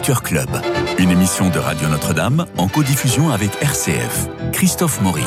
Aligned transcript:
Club, 0.00 0.48
une 0.98 1.10
émission 1.10 1.50
de 1.50 1.58
Radio 1.58 1.86
Notre-Dame 1.88 2.46
en 2.56 2.68
codiffusion 2.68 3.30
avec 3.30 3.50
RCF. 3.60 4.28
Christophe 4.50 5.00
Maury. 5.02 5.22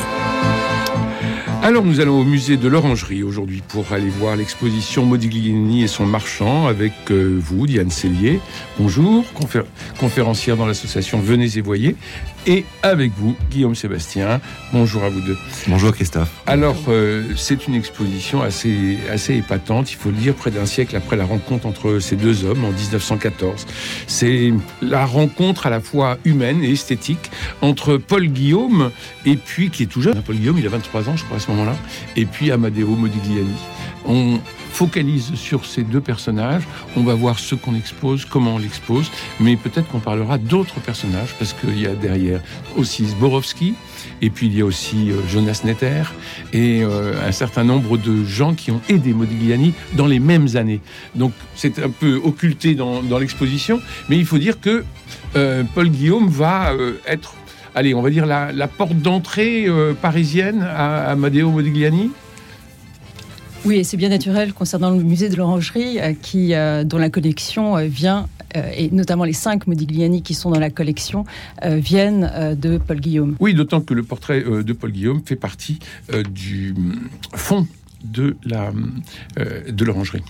Alors 1.62 1.84
nous 1.84 2.00
allons 2.00 2.20
au 2.20 2.24
musée 2.24 2.56
de 2.56 2.68
l'Orangerie 2.68 3.22
aujourd'hui 3.22 3.62
pour 3.66 3.92
aller 3.92 4.10
voir 4.10 4.36
l'exposition 4.36 5.06
Modigliani 5.06 5.84
et 5.84 5.86
son 5.86 6.04
marchand 6.06 6.66
avec 6.66 6.92
euh, 7.10 7.38
vous, 7.40 7.66
Diane 7.66 7.90
Cellier. 7.90 8.40
Bonjour, 8.78 9.24
conférencière 9.98 10.56
dans 10.56 10.66
l'association 10.66 11.20
Venez 11.20 11.56
et 11.56 11.60
Voyez. 11.60 11.96
Et 12.46 12.64
avec 12.82 13.12
vous, 13.16 13.34
Guillaume 13.50 13.74
Sébastien. 13.74 14.40
Bonjour 14.72 15.02
à 15.02 15.08
vous 15.08 15.20
deux. 15.20 15.36
Bonjour 15.66 15.92
Christophe. 15.92 16.30
Alors 16.46 16.76
euh, 16.88 17.22
c'est 17.36 17.66
une 17.66 17.74
exposition 17.74 18.42
assez, 18.42 18.98
assez 19.10 19.34
épatante, 19.36 19.90
il 19.92 19.96
faut 19.96 20.10
le 20.10 20.16
dire, 20.16 20.34
près 20.34 20.50
d'un 20.50 20.66
siècle 20.66 20.94
après 20.94 21.16
la 21.16 21.24
rencontre 21.24 21.66
entre 21.66 22.00
ces 22.00 22.16
deux 22.16 22.44
hommes 22.44 22.64
en 22.64 22.70
1914. 22.70 23.66
C'est 24.06 24.52
la 24.82 25.06
rencontre 25.06 25.66
à 25.66 25.70
la 25.70 25.80
fois 25.80 26.18
humaine 26.26 26.62
et 26.62 26.72
esthétique 26.72 27.30
entre 27.62 27.96
Paul 27.96 28.26
Guillaume 28.26 28.90
et 29.24 29.36
puis 29.36 29.70
qui 29.70 29.84
est 29.84 29.86
tout 29.86 30.02
jeune. 30.02 30.20
Paul 30.20 30.36
Guillaume, 30.36 30.58
il 30.58 30.66
a 30.66 30.70
23 30.70 31.08
ans 31.08 31.16
je 31.16 31.24
crois 31.24 31.38
à 31.38 31.40
ce 31.40 31.50
moment 31.50 31.64
là 31.64 31.76
et 32.14 32.26
puis 32.26 32.50
Amadeo 32.50 32.88
Modigliani. 32.88 33.56
On 34.06 34.38
focalise 34.74 35.34
sur 35.36 35.64
ces 35.64 35.84
deux 35.84 36.00
personnages, 36.00 36.64
on 36.96 37.04
va 37.04 37.14
voir 37.14 37.38
ce 37.38 37.54
qu'on 37.54 37.76
expose, 37.76 38.24
comment 38.24 38.56
on 38.56 38.58
l'expose, 38.58 39.08
mais 39.38 39.56
peut-être 39.56 39.86
qu'on 39.88 40.00
parlera 40.00 40.36
d'autres 40.36 40.80
personnages, 40.80 41.32
parce 41.38 41.52
qu'il 41.52 41.78
y 41.80 41.86
a 41.86 41.94
derrière 41.94 42.40
aussi 42.76 43.06
Zborowski, 43.06 43.74
et 44.20 44.30
puis 44.30 44.48
il 44.48 44.58
y 44.58 44.62
a 44.62 44.64
aussi 44.64 45.12
euh, 45.12 45.20
Jonas 45.28 45.60
Netter, 45.64 46.02
et 46.52 46.82
euh, 46.82 47.14
un 47.24 47.30
certain 47.30 47.62
nombre 47.62 47.96
de 47.96 48.24
gens 48.24 48.54
qui 48.54 48.72
ont 48.72 48.80
aidé 48.88 49.14
Modigliani 49.14 49.74
dans 49.92 50.08
les 50.08 50.18
mêmes 50.18 50.48
années. 50.56 50.80
Donc 51.14 51.32
c'est 51.54 51.78
un 51.78 51.90
peu 51.90 52.16
occulté 52.16 52.74
dans, 52.74 53.00
l'exposition, 53.18 53.80
mais 54.08 54.18
il 54.18 54.26
faut 54.26 54.38
dire 54.38 54.60
que 54.60 54.84
euh, 55.36 55.62
Paul 55.74 55.88
Guillaume 55.88 56.28
va 56.28 56.72
être 57.06 57.34
allez, 57.76 57.94
on 57.94 58.02
va 58.02 58.10
dire 58.10 58.26
la, 58.26 58.68
porte 58.68 58.96
d'entrée 58.96 59.68
parisienne 60.02 60.62
à, 60.62 61.10
à 61.10 61.14
Modigliani 61.14 62.10
oui, 63.64 63.76
et 63.76 63.84
c'est 63.84 63.96
bien 63.96 64.10
naturel 64.10 64.52
concernant 64.52 64.90
le 64.90 65.02
musée 65.02 65.28
de 65.28 65.36
l'Orangerie, 65.36 65.98
euh, 65.98 66.12
qui, 66.20 66.54
euh, 66.54 66.84
dont 66.84 66.98
la 66.98 67.08
collection 67.08 67.76
euh, 67.76 67.86
vient, 67.86 68.28
et 68.76 68.88
notamment 68.92 69.24
les 69.24 69.32
cinq 69.32 69.66
Modigliani 69.66 70.22
qui 70.22 70.32
sont 70.32 70.50
dans 70.50 70.60
la 70.60 70.70
collection, 70.70 71.24
viennent 71.64 72.54
de 72.56 72.78
Paul 72.78 73.00
Guillaume. 73.00 73.34
Oui, 73.40 73.52
d'autant 73.52 73.80
que 73.80 73.94
le 73.94 74.04
portrait 74.04 74.44
de 74.44 74.72
Paul 74.72 74.92
Guillaume 74.92 75.22
fait 75.26 75.34
partie 75.34 75.80
du 76.30 76.72
fond 77.34 77.66
de 78.04 78.36
la 78.44 78.70
de 79.36 79.84
l'Orangerie. 79.84 80.22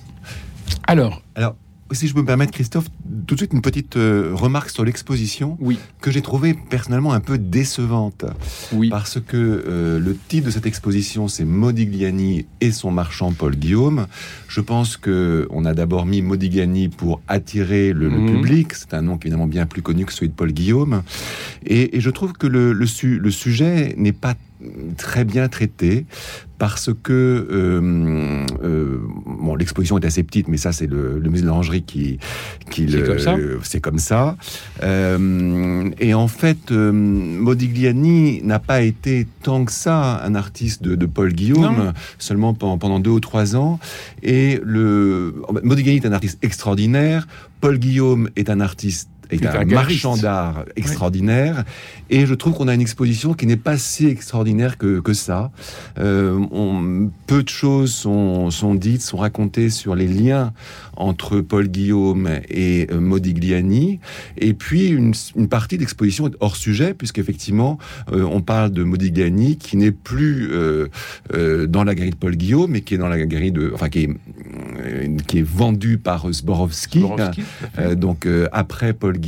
Alors, 0.87 1.21
alors 1.35 1.55
si 1.93 2.09
je 2.09 2.15
peux 2.15 2.21
me 2.21 2.27
permettre, 2.27 2.53
Christophe, 2.53 2.87
tout 3.27 3.35
de 3.35 3.41
suite 3.41 3.53
une 3.53 3.63
petite 3.63 3.97
euh, 3.97 4.31
remarque 4.33 4.71
sur 4.71 4.85
l'exposition 4.85 5.57
oui. 5.61 5.79
que 6.01 6.11
j'ai 6.11 6.23
trouvé 6.23 6.55
personnellement 6.55 7.13
un 7.13 7.21
peu 7.21 7.37
décevante. 7.39 8.25
Oui. 8.73 8.89
Parce 8.89 9.21
que 9.21 9.37
euh, 9.37 9.99
le 9.99 10.17
titre 10.29 10.47
de 10.47 10.51
cette 10.51 10.67
exposition, 10.67 11.29
c'est 11.29 11.45
Modigliani 11.45 12.47
et 12.61 12.73
son 12.73 12.91
marchand 12.91 13.33
Paul 13.33 13.55
Guillaume. 13.57 14.07
Je 14.49 14.61
pense 14.61 14.97
que 14.97 15.47
on 15.51 15.65
a 15.65 15.75
d'abord 15.75 16.07
mis 16.07 16.23
Modigliani 16.23 16.89
pour 16.89 17.21
attirer 17.29 17.93
le, 17.93 18.09
mhm. 18.09 18.27
public. 18.27 18.75
C'est 18.75 18.95
un 18.95 19.03
nom 19.03 19.19
qui 19.19 19.27
est 19.27 19.29
évidemment 19.29 19.47
bien 19.47 19.67
plus 19.67 19.83
connu 19.83 20.07
que 20.07 20.12
celui 20.12 20.29
de 20.29 20.35
Paul 20.35 20.53
Guillaume. 20.53 21.03
Et, 21.67 22.01
je 22.01 22.11
trouve 22.11 22.33
que 22.33 22.47
le, 22.47 22.73
le, 22.73 22.87
le 23.03 23.31
sujet 23.31 23.95
n'est 23.97 24.12
pas 24.12 24.35
très 24.97 25.25
bien 25.25 25.48
traité 25.48 26.07
parce 26.59 26.91
que 27.03 27.47
euh, 27.51 28.47
euh, 28.62 29.01
bon, 29.27 29.55
l'exposition 29.56 29.98
est 29.98 30.05
assez 30.06 30.23
petite, 30.23 30.48
mais 30.48 30.56
ça 30.56 30.73
c'est 30.73 30.87
le, 30.87 31.21
musée 31.21 31.43
de 31.43 31.48
l'Orangerie 31.48 31.83
qui, 31.83 32.19
qui 32.71 32.91
c'est 32.91 33.05
comme 33.05 33.19
ça. 33.19 33.37
C'est 33.62 33.81
comme 33.81 33.98
ça. 33.98 34.37
Euh, 34.83 35.91
et 35.98 36.15
en 36.15 36.29
fait, 36.29 36.71
Modigliani 36.71 38.43
n'a 38.44 38.61
pas 38.61 38.83
été 38.83 39.27
tant 39.43 39.65
que 39.65 39.72
ça 39.72 40.22
un 40.25 40.34
artiste 40.34 40.83
de, 40.83 41.06
Paul 41.06 41.33
Guillaume, 41.33 41.93
seulement 42.19 42.55
pendant, 42.55 42.78
pendant, 42.78 43.00
deux 43.00 43.11
ou 43.11 43.21
trois 43.21 43.56
ans. 43.56 43.78
Et 44.22 44.61
le 44.62 45.34
Modigliani 45.62 45.99
est 45.99 46.06
un 46.06 46.12
artiste 46.12 46.38
extraordinaire. 46.43 47.27
Paul 47.61 47.78
Guillaume 47.78 48.31
est 48.37 48.50
un 48.50 48.61
artiste 48.61 49.09
est 49.34 49.47
un, 49.47 49.65
marchand 49.65 50.17
d'art 50.17 50.65
extraordinaire. 50.77 51.65
Et 52.11 52.27
je 52.27 52.34
trouve 52.34 52.55
qu'on 52.55 52.69
a 52.69 52.75
une 52.75 52.81
exposition 52.81 53.34
qui 53.34 53.47
n'est 53.47 53.56
pas 53.56 53.78
si 53.78 54.06
extraordinaire 54.06 54.78
que, 54.78 55.00
que 55.00 55.15
ça. 55.15 55.50
Euh, 55.99 56.39
on, 56.50 57.11
peu 57.27 57.43
de 57.43 57.49
choses 57.49 57.93
sont, 57.93 58.50
sont, 58.50 58.75
dites, 58.75 59.03
sont 59.03 59.17
racontées 59.17 59.71
sur 59.71 59.94
les 59.94 60.06
liens 60.06 60.53
entre 60.97 61.41
Paul 61.41 61.69
Guillaume 61.69 62.28
et 62.49 62.87
euh, 62.91 63.00
Modigliani. 63.00 64.00
Et 64.39 64.55
puis, 64.55 64.89
une, 64.89 65.15
une 65.37 65.49
partie 65.49 65.78
d'exposition 65.78 66.28
est 66.28 66.37
hors 66.41 66.56
sujet, 66.56 66.94
puisqu'effectivement, 66.94 67.78
euh, 68.12 68.23
on 68.23 68.41
parle 68.41 68.71
de 68.71 68.84
Modigliani 68.84 69.56
qui 69.56 69.77
n'est 69.77 69.91
plus 69.91 70.49
euh, 70.53 70.89
dans 71.67 71.84
la 71.84 71.94
galerie 71.94 72.11
de 72.11 72.17
Paul 72.17 72.37
Guillaume, 72.37 72.71
mais 72.71 72.83
qui 72.83 72.94
est 72.94 72.99
dans 72.99 73.09
la 73.09 73.25
galerie 73.25 73.53
de... 73.53 73.71
Enfin, 73.75 73.89
qui 73.89 74.05
est, 74.05 75.27
qui 75.27 75.39
est 75.39 75.47
vendu 75.47 75.99
par 75.99 76.31
Zborowski. 76.31 77.05
donc, 77.97 78.28
après 78.53 78.93
Paul 78.93 79.19
Guillaume. 79.19 79.24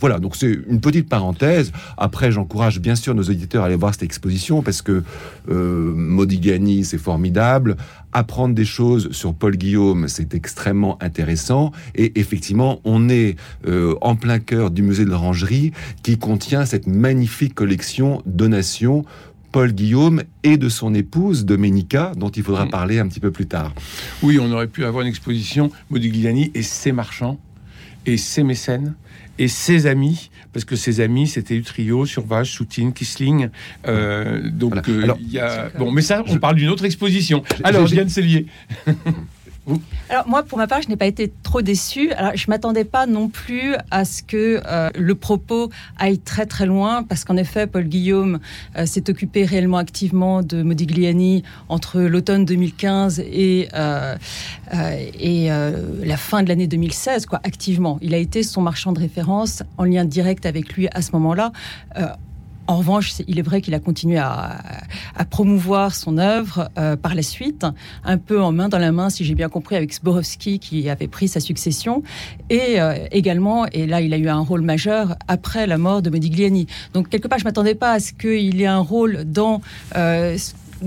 Voilà, 0.00 0.18
donc 0.18 0.36
c'est 0.36 0.58
une 0.68 0.80
petite 0.80 1.08
parenthèse. 1.08 1.72
Après, 1.96 2.32
j'encourage 2.32 2.80
bien 2.80 2.94
sûr 2.94 3.14
nos 3.14 3.22
auditeurs 3.22 3.62
à 3.62 3.66
aller 3.66 3.76
voir 3.76 3.92
cette 3.92 4.02
exposition 4.02 4.62
parce 4.62 4.82
que 4.82 5.02
euh, 5.50 5.92
Modigliani, 5.94 6.84
c'est 6.84 6.98
formidable. 6.98 7.76
Apprendre 8.12 8.54
des 8.54 8.64
choses 8.64 9.10
sur 9.12 9.34
Paul 9.34 9.56
Guillaume, 9.56 10.08
c'est 10.08 10.34
extrêmement 10.34 11.00
intéressant. 11.02 11.72
Et 11.94 12.18
effectivement, 12.18 12.80
on 12.84 13.08
est 13.08 13.36
euh, 13.66 13.94
en 14.00 14.16
plein 14.16 14.38
cœur 14.40 14.70
du 14.70 14.82
musée 14.82 15.04
de 15.04 15.10
l'Orangerie 15.10 15.72
qui 16.02 16.18
contient 16.18 16.64
cette 16.64 16.86
magnifique 16.86 17.54
collection 17.54 18.22
donations 18.26 19.04
Paul 19.52 19.72
Guillaume 19.72 20.22
et 20.44 20.56
de 20.56 20.68
son 20.68 20.94
épouse 20.94 21.44
Domenica, 21.44 22.12
dont 22.16 22.28
il 22.28 22.42
faudra 22.42 22.66
parler 22.66 22.98
un 22.98 23.08
petit 23.08 23.20
peu 23.20 23.30
plus 23.30 23.46
tard. 23.46 23.74
Oui, 24.22 24.38
on 24.40 24.50
aurait 24.52 24.68
pu 24.68 24.84
avoir 24.84 25.02
une 25.02 25.08
exposition 25.08 25.70
Modigliani 25.90 26.52
et 26.54 26.62
ses 26.62 26.92
marchands 26.92 27.38
et 28.06 28.16
ses 28.16 28.42
mécènes 28.42 28.94
et 29.40 29.48
ses 29.48 29.86
amis, 29.86 30.30
parce 30.52 30.66
que 30.66 30.76
ses 30.76 31.00
amis, 31.00 31.26
c'était 31.26 31.54
du 31.54 31.62
trio, 31.62 32.04
Survage, 32.04 32.52
Soutine, 32.52 32.92
Kissling. 32.92 33.48
Euh, 33.88 34.50
donc, 34.50 34.86
euh, 34.86 35.14
il 35.18 35.32
y 35.32 35.38
a... 35.38 35.70
Bon, 35.78 35.90
mais 35.90 36.02
ça, 36.02 36.22
on 36.26 36.36
parle 36.36 36.56
d'une 36.56 36.68
autre 36.68 36.84
exposition. 36.84 37.42
Alors, 37.64 37.86
Diane 37.86 38.10
Cellier. 38.10 38.46
Alors 40.08 40.28
moi, 40.28 40.42
pour 40.42 40.58
ma 40.58 40.66
part, 40.66 40.82
je 40.82 40.88
n'ai 40.88 40.96
pas 40.96 41.06
été 41.06 41.32
trop 41.42 41.62
déçue. 41.62 42.12
Alors 42.12 42.32
je 42.34 42.46
m'attendais 42.48 42.84
pas 42.84 43.06
non 43.06 43.28
plus 43.28 43.74
à 43.90 44.04
ce 44.04 44.22
que 44.22 44.60
euh, 44.66 44.90
le 44.96 45.14
propos 45.14 45.70
aille 45.98 46.18
très 46.18 46.46
très 46.46 46.66
loin, 46.66 47.02
parce 47.02 47.24
qu'en 47.24 47.36
effet, 47.36 47.66
Paul 47.66 47.84
Guillaume 47.84 48.40
euh, 48.76 48.86
s'est 48.86 49.08
occupé 49.08 49.44
réellement 49.44 49.78
activement 49.78 50.42
de 50.42 50.62
Modigliani 50.62 51.42
entre 51.68 52.00
l'automne 52.00 52.44
2015 52.44 53.20
et 53.20 53.68
euh, 53.74 54.16
et 55.18 55.48
la 55.48 56.16
fin 56.16 56.42
de 56.42 56.48
l'année 56.48 56.68
2016, 56.68 57.26
quoi, 57.26 57.40
activement. 57.42 57.98
Il 58.02 58.14
a 58.14 58.18
été 58.18 58.42
son 58.42 58.62
marchand 58.62 58.92
de 58.92 59.00
référence 59.00 59.62
en 59.78 59.84
lien 59.84 60.04
direct 60.04 60.46
avec 60.46 60.74
lui 60.74 60.88
à 60.92 61.02
ce 61.02 61.12
moment-là. 61.12 61.52
En 62.70 62.76
revanche, 62.76 63.14
il 63.26 63.36
est 63.40 63.42
vrai 63.42 63.62
qu'il 63.62 63.74
a 63.74 63.80
continué 63.80 64.18
à, 64.18 64.62
promouvoir 65.28 65.92
son 65.92 66.18
œuvre 66.18 66.70
euh, 66.78 66.94
par 66.94 67.16
la 67.16 67.22
suite, 67.22 67.66
un 68.04 68.16
peu 68.16 68.40
en 68.40 68.52
main 68.52 68.68
dans 68.68 68.78
la 68.78 68.92
main, 68.92 69.10
si 69.10 69.24
j'ai 69.24 69.34
bien 69.34 69.48
compris, 69.48 69.74
avec 69.74 69.92
Sborowski 69.92 70.60
qui 70.60 70.88
avait 70.88 71.08
pris 71.08 71.26
sa 71.26 71.40
succession, 71.40 72.04
et 72.48 72.80
euh, 72.80 72.94
également, 73.10 73.66
et 73.66 73.88
là 73.88 74.00
il 74.00 74.14
a 74.14 74.18
eu 74.18 74.28
un 74.28 74.38
rôle 74.38 74.60
majeur 74.60 75.16
après 75.26 75.66
la 75.66 75.78
mort 75.78 76.00
de 76.00 76.10
Modigliani. 76.10 76.68
Donc 76.94 77.08
quelque 77.08 77.26
part, 77.26 77.40
je 77.40 77.44
m'attendais 77.44 77.74
pas 77.74 77.90
à 77.94 77.98
ce 77.98 78.12
qu'il 78.12 78.62
ait 78.62 78.66
un 78.66 78.78
rôle 78.78 79.24
dans 79.24 79.60
euh, 79.96 80.38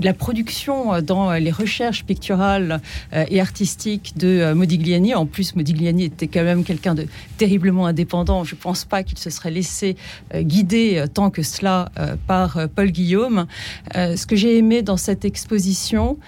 la 0.02 0.12
production 0.12 0.94
euh, 0.94 1.00
dans 1.00 1.32
les 1.32 1.50
recherches 1.50 2.04
picturales 2.04 2.80
euh, 3.12 3.24
et 3.28 3.40
artistiques 3.40 4.14
de 4.16 4.28
euh, 4.28 4.54
Modigliani. 4.54 5.14
En 5.14 5.26
plus, 5.26 5.54
Modigliani 5.54 6.04
était 6.04 6.26
quand 6.26 6.44
même 6.44 6.64
quelqu'un 6.64 6.94
de 6.94 7.06
terriblement 7.38 7.86
indépendant. 7.86 8.44
Je 8.44 8.54
ne 8.54 8.60
pense 8.60 8.84
pas 8.84 9.02
qu'il 9.02 9.18
se 9.18 9.30
serait 9.30 9.50
laissé 9.50 9.96
guider 10.34 11.04
tant 11.12 11.30
que 11.30 11.42
cela 11.42 11.90
par 12.26 12.68
Paul 12.74 12.90
Guillaume. 12.90 13.46
Ce 13.94 14.26
que 14.26 14.36
j'ai 14.36 14.56
aimé 14.56 14.82
dans 14.82 14.96
cette 14.96 15.24
exposition, 15.24 16.18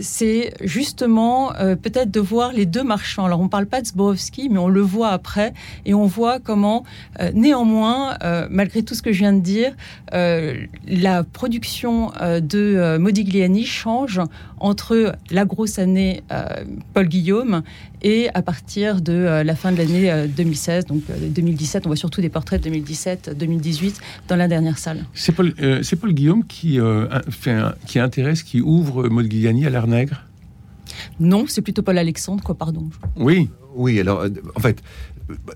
c'est 0.00 0.52
justement 0.62 1.52
peut-être 1.82 2.10
de 2.10 2.20
voir 2.20 2.52
les 2.52 2.66
deux 2.66 2.82
marchands. 2.82 3.26
Alors, 3.26 3.40
on 3.40 3.44
ne 3.44 3.48
parle 3.48 3.66
pas 3.66 3.80
de 3.80 3.86
Zborowski, 3.86 4.48
mais 4.48 4.58
on 4.58 4.68
le 4.68 4.80
voit 4.80 5.10
après 5.10 5.52
et 5.86 5.94
on 5.94 6.06
voit 6.06 6.40
comment, 6.40 6.84
néanmoins, 7.34 8.16
malgré 8.50 8.82
tout 8.82 8.94
ce 8.94 9.02
que 9.02 9.12
je 9.12 9.20
viens 9.20 9.32
de 9.32 9.40
dire, 9.40 9.74
la 10.12 11.22
production 11.22 12.12
de 12.20 12.98
Modigliani 13.00 13.64
change 13.64 14.20
entre 14.58 15.16
la 15.30 15.44
grosse 15.44 15.78
année 15.78 16.22
euh, 16.30 16.44
Paul 16.94 17.08
Guillaume 17.08 17.62
et 18.02 18.28
à 18.34 18.42
partir 18.42 19.00
de 19.00 19.12
euh, 19.12 19.44
la 19.44 19.56
fin 19.56 19.72
de 19.72 19.78
l'année 19.78 20.28
2016, 20.28 20.84
euh, 20.84 20.88
donc 20.88 21.02
2017, 21.08 21.86
on 21.86 21.88
voit 21.88 21.96
surtout 21.96 22.20
des 22.20 22.28
portraits 22.28 22.60
de 22.60 22.64
2017, 22.64 23.36
2018 23.36 24.00
dans 24.28 24.36
la 24.36 24.48
dernière 24.48 24.78
salle. 24.78 25.04
C'est 25.14 25.32
Paul, 25.32 25.54
Paul, 25.54 26.12
Guillaume 26.12 26.44
qui, 26.44 26.78
fait 27.30 27.58
qui 27.86 27.98
intéresse, 27.98 28.42
qui 28.42 28.60
ouvre 28.60 29.08
Modigliani 29.08 29.66
à 29.66 29.70
l'air 29.70 29.86
nègre? 29.86 30.24
Non, 31.18 31.44
c'est 31.48 31.62
plutôt 31.62 31.82
Paul 31.82 31.98
Alexandre, 31.98 32.42
quoi, 32.42 32.54
pardon. 32.54 32.88
Oui. 33.16 33.48
Oui, 33.76 34.00
alors 34.00 34.24
en 34.56 34.60
fait, 34.60 34.82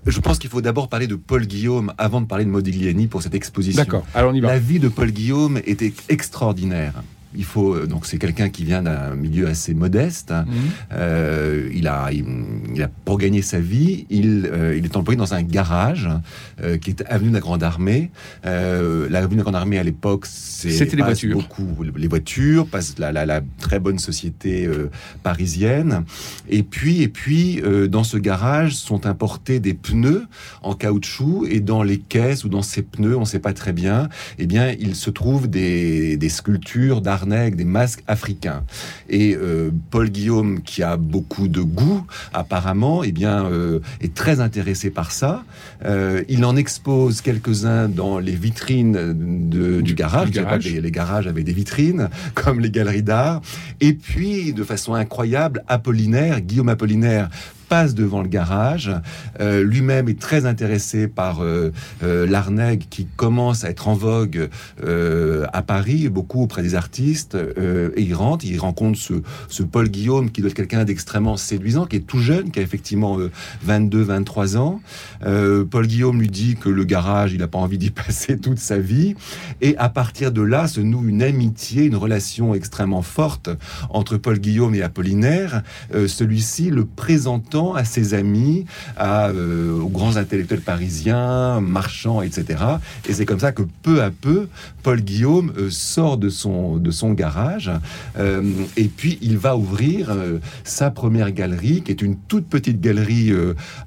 je 0.05 0.19
pense 0.21 0.39
qu'il 0.39 0.49
faut 0.49 0.61
d'abord 0.61 0.87
parler 0.87 1.07
de 1.07 1.15
Paul 1.15 1.45
Guillaume 1.45 1.93
avant 1.97 2.21
de 2.21 2.25
parler 2.25 2.45
de 2.45 2.49
Modigliani 2.49 3.07
pour 3.07 3.21
cette 3.21 3.35
exposition. 3.35 3.83
D'accord, 3.83 4.05
alors 4.13 4.31
on 4.31 4.33
y 4.33 4.39
va. 4.39 4.47
La 4.47 4.59
vie 4.59 4.79
de 4.79 4.87
Paul 4.87 5.11
Guillaume 5.11 5.59
était 5.65 5.93
extraordinaire 6.07 7.03
il 7.35 7.43
faut 7.43 7.73
euh, 7.73 7.87
donc 7.87 8.05
c'est 8.05 8.17
quelqu'un 8.17 8.49
qui 8.49 8.63
vient 8.63 8.81
d'un 8.81 9.15
milieu 9.15 9.47
assez 9.47 9.73
modeste. 9.73 10.31
Mhm. 10.31 10.45
Euh, 10.93 11.69
il 11.73 11.87
a, 11.87 12.09
il, 12.11 12.81
a 12.81 12.87
pour 13.05 13.17
gagner 13.17 13.41
sa 13.41 13.59
vie, 13.59 14.05
il, 14.09 14.49
euh, 14.51 14.77
il 14.77 14.85
est 14.85 14.95
employé 14.95 15.17
dans 15.17 15.33
un 15.33 15.43
garage 15.43 16.09
qui 16.81 16.89
est 16.89 17.03
avenue 17.07 17.29
de 17.29 17.33
la 17.33 17.41
Grande 17.41 17.63
Armée. 17.63 18.11
L'avenue 18.43 19.35
de 19.35 19.37
la 19.37 19.43
Grande 19.43 19.55
Armée 19.55 19.77
à 19.77 19.83
l'époque, 19.83 20.25
c'était 20.25 20.95
les 20.95 21.03
voitures. 21.03 21.35
Beaucoup 21.35 21.83
les 21.95 22.07
voitures, 22.07 22.67
passe 22.67 22.95
la, 22.97 23.11
la, 23.11 23.25
la 23.25 23.41
très 23.59 23.79
bonne 23.79 23.99
société 23.99 24.69
parisienne. 25.23 26.05
Et 26.49 26.63
puis 26.63 27.01
et 27.01 27.07
puis 27.07 27.61
dans 27.89 28.03
ce 28.03 28.17
garage 28.17 28.75
sont 28.75 29.05
importés 29.05 29.59
des 29.59 29.73
pneus 29.73 30.25
en 30.61 30.73
caoutchouc 30.73 31.45
et 31.49 31.59
dans 31.59 31.83
les 31.83 31.97
caisses 31.97 32.43
ou 32.43 32.49
dans 32.49 32.61
ces 32.61 32.81
pneus, 32.81 33.15
on 33.17 33.21
ne 33.21 33.25
sait 33.25 33.39
pas 33.39 33.53
très 33.53 33.73
bien. 33.73 34.09
Eh 34.37 34.47
bien, 34.47 34.73
il 34.79 34.95
se 34.95 35.09
trouve 35.09 35.47
des, 35.49 36.17
des 36.17 36.29
sculptures 36.29 37.01
d'art 37.01 37.24
des 37.25 37.65
masques 37.65 38.03
africains. 38.07 38.63
Et 39.09 39.35
euh, 39.35 39.71
Paul 39.91 40.09
Guillaume, 40.09 40.61
qui 40.61 40.83
a 40.83 40.97
beaucoup 40.97 41.47
de 41.47 41.61
goût, 41.61 42.05
apparemment, 42.33 43.03
eh 43.03 43.11
bien, 43.11 43.45
euh, 43.45 43.79
est 44.01 44.13
très 44.13 44.39
intéressé 44.39 44.89
par 44.89 45.11
ça. 45.11 45.43
Euh, 45.85 46.23
il 46.29 46.45
en 46.45 46.55
expose 46.55 47.21
quelques-uns 47.21 47.89
dans 47.89 48.19
les 48.19 48.35
vitrines 48.35 49.13
du, 49.13 49.93
garage. 49.93 50.29
les, 50.29 50.91
garages 50.91 51.27
avaient 51.27 51.43
des 51.43 51.53
vitrines, 51.53 52.09
comme 52.33 52.59
les 52.59 52.69
galeries 52.69 53.03
d'art. 53.03 53.41
Et 53.81 53.93
puis, 53.93 54.53
de 54.53 54.63
façon 54.63 54.93
incroyable, 54.93 55.63
Apollinaire, 55.67 56.41
Guillaume 56.41 56.69
Apollinaire, 56.69 57.29
passe 57.67 57.95
devant 57.95 58.21
le 58.21 58.27
garage. 58.27 58.91
Euh, 59.39 59.63
lui-même 59.63 60.09
est 60.09 60.19
très 60.19 60.45
intéressé 60.45 61.07
par 61.07 61.43
euh, 61.43 61.71
euh 62.03 62.75
qui 62.89 63.05
commence 63.15 63.63
à 63.63 63.69
être 63.69 63.87
en 63.87 63.93
vogue 63.93 64.49
euh, 64.83 65.45
à 65.53 65.61
Paris, 65.61 66.09
beaucoup 66.09 66.43
auprès 66.43 66.61
des 66.61 66.75
artistes. 66.75 67.35
et 67.35 68.01
il 68.01 68.13
rentre, 68.13 68.45
il 68.45 68.59
rencontre 68.59 68.97
ce, 68.97 69.13
ce 69.47 69.63
Paul 69.63 69.89
Guillaume 69.89 70.31
qui 70.31 70.41
doit 70.41 70.49
être 70.49 70.55
quelqu'un 70.55 70.83
d'extrêmement 70.83 71.37
séduisant, 71.37 71.85
qui 71.85 71.97
est 71.97 72.07
tout 72.07 72.19
jeune, 72.19 72.51
qui 72.51 72.59
a 72.59 72.61
effectivement 72.61 73.17
22, 73.63 74.01
23 74.01 74.57
ans. 74.57 74.81
Paul 75.21 75.87
Guillaume 75.87 76.19
lui 76.19 76.29
dit 76.29 76.55
que 76.55 76.69
le 76.69 76.83
garage, 76.83 77.33
il 77.33 77.39
n'a 77.39 77.47
pas 77.47 77.59
envie 77.59 77.77
d'y 77.77 77.89
passer 78.05 78.37
toute 78.37 78.59
sa 78.59 78.77
vie. 78.77 79.15
Et 79.61 79.77
à 79.77 79.89
partir 79.89 80.31
de 80.31 80.41
là, 80.41 80.67
se 80.67 80.81
noue 80.81 81.07
une 81.07 81.23
amitié, 81.23 81.85
une 81.85 81.95
relation 81.95 82.53
extrêmement 82.53 83.01
forte 83.01 83.49
entre 83.89 84.17
Paul 84.17 84.39
Guillaume 84.39 84.75
et 84.75 84.81
Apollinaire. 84.81 85.63
Celui-ci 85.91 86.69
le 86.69 86.85
présente 86.85 87.54
à 87.55 87.85
ses 87.85 88.13
amis, 88.13 88.65
à, 88.97 89.29
euh, 89.29 89.79
aux 89.79 89.89
grands 89.89 90.17
intellectuels 90.17 90.61
parisiens, 90.61 91.61
marchands, 91.61 92.21
etc. 92.21 92.63
Et 93.07 93.13
c'est 93.13 93.25
comme 93.25 93.39
ça 93.39 93.51
que 93.51 93.63
peu 93.81 94.01
à 94.01 94.11
peu, 94.11 94.47
Paul 94.83 95.01
Guillaume 95.01 95.53
euh, 95.57 95.69
sort 95.69 96.17
de 96.17 96.29
son, 96.29 96.77
de 96.77 96.91
son 96.91 97.13
garage 97.13 97.71
euh, 98.17 98.43
et 98.75 98.85
puis 98.85 99.17
il 99.21 99.37
va 99.37 99.55
ouvrir 99.55 100.15
sa 100.63 100.91
première 100.91 101.31
galerie, 101.31 101.81
qui 101.81 101.91
est 101.91 102.01
une 102.01 102.17
toute 102.17 102.47
petite 102.47 102.81
galerie 102.81 103.31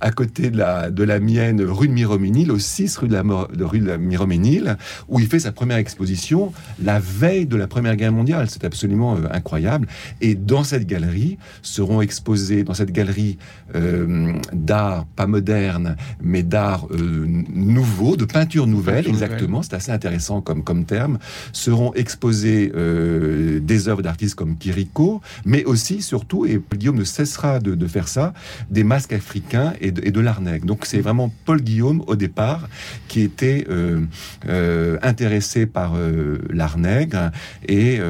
à 0.00 0.10
côté 0.10 0.50
de 0.50 0.56
la, 0.56 0.90
de 0.90 1.02
la 1.02 1.20
mienne, 1.20 1.62
rue 1.62 1.88
de 1.88 1.92
Miroménil, 1.92 2.50
au 2.50 2.58
6 2.58 2.96
rue 2.98 3.08
de 3.08 3.12
la, 3.12 3.22
de 3.22 3.64
rue 3.64 3.80
de 3.80 3.86
la 3.86 3.98
Miroménil, 3.98 4.76
où 5.08 5.20
il 5.20 5.26
fait 5.26 5.40
sa 5.40 5.52
première 5.52 5.76
exposition 5.76 6.52
la 6.82 6.98
veille 6.98 7.46
de 7.46 7.56
la 7.56 7.66
Première 7.66 7.96
Guerre 7.96 8.12
mondiale. 8.12 8.48
C'est 8.48 8.64
absolument 8.64 9.16
incroyable. 9.30 9.88
Et 10.20 10.34
dans 10.34 10.64
cette 10.64 10.86
galerie 10.86 11.38
seront 11.62 12.00
exposés, 12.00 12.62
dans 12.64 12.74
cette 12.74 12.92
galerie 12.92 13.38
euh, 13.74 14.32
d'art, 14.52 15.06
pas 15.16 15.26
moderne, 15.26 15.96
mais 16.22 16.42
d'art 16.42 16.86
euh, 16.90 17.26
nouveau, 17.26 18.16
de 18.16 18.24
peinture 18.24 18.66
nouvelle, 18.66 19.06
exactement, 19.06 19.62
c'est 19.62 19.74
assez 19.74 19.92
intéressant 19.92 20.40
comme, 20.40 20.64
comme 20.64 20.84
terme, 20.84 21.18
seront 21.52 21.92
exposées 21.94 22.72
euh, 22.74 23.60
des 23.60 23.88
œuvres 23.88 24.02
d'artistes 24.02 24.34
comme 24.34 24.56
Kiriko, 24.56 25.20
mais 25.44 25.64
aussi, 25.64 26.02
surtout, 26.02 26.46
et 26.46 26.60
Guillaume 26.74 26.98
ne 26.98 27.04
cessera 27.04 27.58
de, 27.58 27.86
faire 27.86 28.08
ça, 28.08 28.32
des 28.70 28.84
masques 28.84 29.12
africains 29.12 29.72
et 29.80 29.90
de, 29.90 30.02
et 30.04 30.10
de 30.10 30.20
l'art 30.20 30.40
Donc 30.64 30.86
c'est 30.86 31.00
vraiment 31.00 31.32
Paul 31.44 31.60
Guillaume, 31.60 32.02
au 32.06 32.16
départ, 32.16 32.68
qui 33.08 33.20
était 33.20 33.66
intéressé 35.02 35.66
par 35.66 35.94
l'art 36.50 36.78
nègre 36.78 37.30
et, 37.66 38.00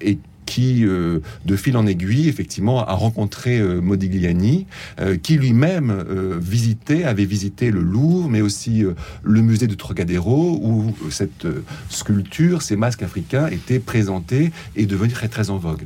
et 0.00 0.18
qui, 0.48 0.86
euh, 0.86 1.18
de 1.44 1.56
fil 1.56 1.76
en 1.76 1.86
aiguille, 1.86 2.26
effectivement, 2.26 2.82
a 2.82 2.94
rencontré 2.94 3.58
euh, 3.58 3.82
Modigliani, 3.82 4.66
euh, 4.98 5.18
qui 5.18 5.36
lui-même 5.36 5.92
visitait, 6.40 7.04
avait 7.04 7.26
visité 7.26 7.70
le 7.70 7.80
Louvre, 7.80 8.30
mais 8.30 8.40
aussi 8.40 8.82
le 9.22 9.40
musée 9.42 9.66
de 9.66 9.74
Trocadéro, 9.74 10.58
où 10.62 10.94
cette 11.10 11.46
sculpture, 11.90 12.62
ces 12.62 12.76
masques 12.76 13.02
africains 13.02 13.48
étaient 13.48 13.78
présentés 13.78 14.52
et 14.74 14.86
devenus 14.86 15.12
très 15.12 15.28
très 15.28 15.50
en 15.50 15.58
vogue. 15.58 15.82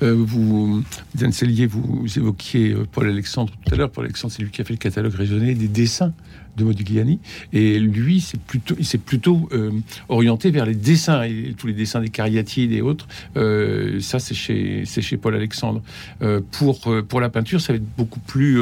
vous, 0.00 0.82
Diane 1.14 1.32
Sellier, 1.32 1.66
vous 1.66 2.06
évoquiez 2.16 2.76
Paul 2.90 3.08
Alexandre 3.08 3.52
tout 3.64 3.74
à 3.74 3.76
l'heure. 3.76 3.90
Paul 3.90 4.04
Alexandre, 4.06 4.34
c'est 4.36 4.42
lui 4.42 4.50
qui 4.50 4.62
a 4.62 4.64
fait 4.64 4.74
le 4.74 4.78
catalogue 4.78 5.14
raisonné 5.14 5.54
des 5.54 5.68
dessins 5.68 6.12
de 6.56 6.64
Modigliani. 6.64 7.18
Et 7.52 7.78
lui, 7.78 8.20
c'est 8.20 8.40
plutôt, 8.40 8.74
il 8.78 8.84
s'est 8.84 8.98
plutôt 8.98 9.48
euh, 9.52 9.70
orienté 10.08 10.50
vers 10.50 10.66
les 10.66 10.74
dessins 10.74 11.22
et 11.22 11.54
tous 11.56 11.66
les 11.66 11.72
dessins 11.72 12.00
des 12.00 12.10
cariatides 12.10 12.72
et 12.72 12.82
autres. 12.82 13.06
Euh, 13.36 14.00
ça, 14.00 14.18
c'est 14.18 14.34
chez, 14.34 14.84
c'est 14.86 15.02
chez 15.02 15.16
Paul 15.16 15.34
Alexandre. 15.34 15.82
Euh, 16.22 16.40
pour 16.50 16.80
pour 17.08 17.20
la 17.20 17.28
peinture, 17.28 17.60
ça 17.60 17.72
va 17.72 17.76
être 17.76 17.96
beaucoup 17.96 18.20
plus 18.20 18.60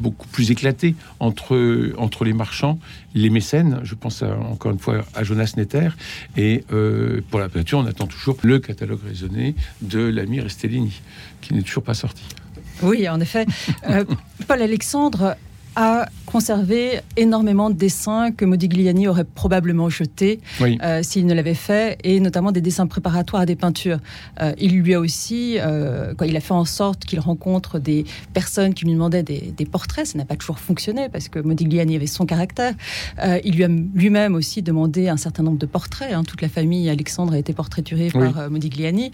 beaucoup 0.00 0.28
plus 0.28 0.50
éclaté 0.50 0.94
entre 1.20 1.92
entre 1.96 2.24
les 2.24 2.32
marchands, 2.32 2.78
les 3.14 3.30
mécènes. 3.30 3.80
Je 3.82 3.94
pense 3.94 4.22
encore 4.22 4.72
une 4.72 4.78
fois 4.78 5.04
à 5.14 5.24
Jonas 5.24 5.54
Netter. 5.56 5.88
Et 6.36 6.64
pour 7.30 7.40
la 7.40 7.48
peinture, 7.48 7.78
on 7.78 7.86
attend 7.86 8.06
toujours 8.06 8.36
le 8.42 8.58
catalogue 8.58 9.00
raisonné 9.06 9.54
de 9.82 10.00
l'ami 10.00 10.40
Restellini, 10.40 11.00
qui 11.40 11.54
n'est 11.54 11.62
toujours 11.62 11.82
pas 11.82 11.94
sorti. 11.94 12.24
Oui, 12.82 13.08
en 13.08 13.20
effet. 13.20 13.46
Paul 14.46 14.62
Alexandre 14.62 15.36
a 15.76 16.08
conservé 16.24 17.00
énormément 17.16 17.70
de 17.70 17.74
dessins 17.76 18.32
que 18.32 18.44
Modigliani 18.44 19.08
aurait 19.08 19.24
probablement 19.24 19.88
jetés 19.90 20.40
euh, 20.60 21.02
s'il 21.02 21.26
ne 21.26 21.34
l'avait 21.34 21.54
fait, 21.54 21.98
et 22.02 22.18
notamment 22.18 22.50
des 22.50 22.62
dessins 22.62 22.86
préparatoires 22.86 23.42
à 23.42 23.46
des 23.46 23.56
peintures. 23.56 23.98
Euh, 24.40 24.52
il 24.58 24.80
lui 24.80 24.94
a 24.94 25.00
aussi, 25.00 25.58
euh, 25.60 26.14
il 26.24 26.36
a 26.36 26.40
fait 26.40 26.54
en 26.54 26.64
sorte 26.64 27.04
qu'il 27.04 27.20
rencontre 27.20 27.78
des 27.78 28.04
personnes 28.32 28.74
qui 28.74 28.86
lui 28.86 28.92
demandaient 28.92 29.22
des, 29.22 29.66
portraits. 29.70 30.06
Ça 30.06 30.18
n'a 30.18 30.24
pas 30.24 30.36
toujours 30.36 30.58
fonctionné 30.58 31.08
parce 31.10 31.28
que 31.28 31.38
Modigliani 31.38 31.96
avait 31.96 32.06
son 32.06 32.24
caractère. 32.24 32.74
il 33.44 33.54
lui 33.54 33.64
a 33.64 33.68
lui-même 33.68 34.34
aussi 34.34 34.62
demandé 34.62 35.08
un 35.08 35.16
certain 35.16 35.42
nombre 35.42 35.58
de 35.58 35.66
portraits. 35.66 36.12
Hein. 36.12 36.24
Toute 36.24 36.40
la 36.40 36.48
famille 36.48 36.88
Alexandre 36.88 37.34
a 37.34 37.38
été 37.38 37.52
portraiturée 37.52 38.10
par 38.10 38.50
Modigliani. 38.50 39.12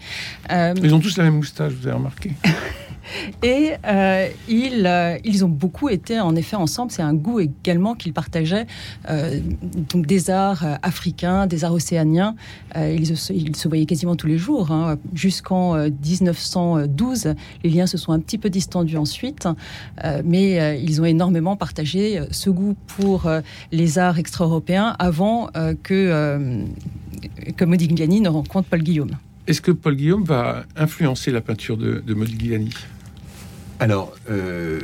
Ils 0.49 0.95
ont 0.95 0.99
tous 0.99 1.17
la 1.17 1.25
même 1.25 1.35
moustache, 1.35 1.73
vous 1.73 1.87
avez 1.87 1.97
remarqué. 1.97 2.31
Et 3.43 3.73
euh, 3.85 4.29
ils, 4.47 4.85
euh, 4.85 5.17
ils 5.23 5.45
ont 5.45 5.49
beaucoup 5.49 5.89
été 5.89 6.19
en 6.19 6.35
effet 6.35 6.55
ensemble. 6.55 6.91
C'est 6.91 7.01
un 7.01 7.13
goût 7.13 7.39
également 7.39 7.95
qu'ils 7.95 8.13
partageaient, 8.13 8.67
euh, 9.09 9.39
donc 9.89 10.05
des 10.05 10.29
arts 10.29 10.65
africains, 10.81 11.47
des 11.47 11.63
arts 11.63 11.73
océaniens. 11.73 12.35
Ils, 12.75 13.15
se 13.15 13.67
voyaient 13.67 13.85
quasiment 13.85 14.15
tous 14.15 14.27
les 14.27 14.37
jours. 14.37 14.71
Hein. 14.71 14.97
Jusqu'en 15.13 15.75
1912, 15.75 17.35
les 17.63 17.69
liens 17.69 17.87
se 17.87 17.97
sont 17.97 18.11
un 18.11 18.19
petit 18.19 18.37
peu 18.37 18.49
distendus 18.49 18.97
ensuite, 18.97 19.47
mais 20.23 20.81
ils 20.81 21.01
ont 21.01 21.05
énormément 21.05 21.55
partagé 21.55 22.21
ce 22.31 22.49
goût 22.49 22.75
pour 22.87 23.29
les 23.71 23.99
arts 23.99 24.17
extra-européens 24.17 24.95
avant 24.99 25.49
que, 25.83 26.63
que 27.55 27.65
Modigliani 27.65 28.21
ne 28.21 28.29
rencontre 28.29 28.69
Paul 28.69 28.81
Guillaume. 28.81 29.17
Est-ce 29.47 29.61
que 29.61 29.71
Paul 29.71 29.95
Guillaume 29.95 30.23
va 30.23 30.63
influencer 30.75 31.31
la 31.31 31.41
peinture 31.41 31.77
de, 31.77 32.01
de 32.05 32.13
Modigliani 32.13 32.69
alors, 33.79 34.13
euh, 34.29 34.79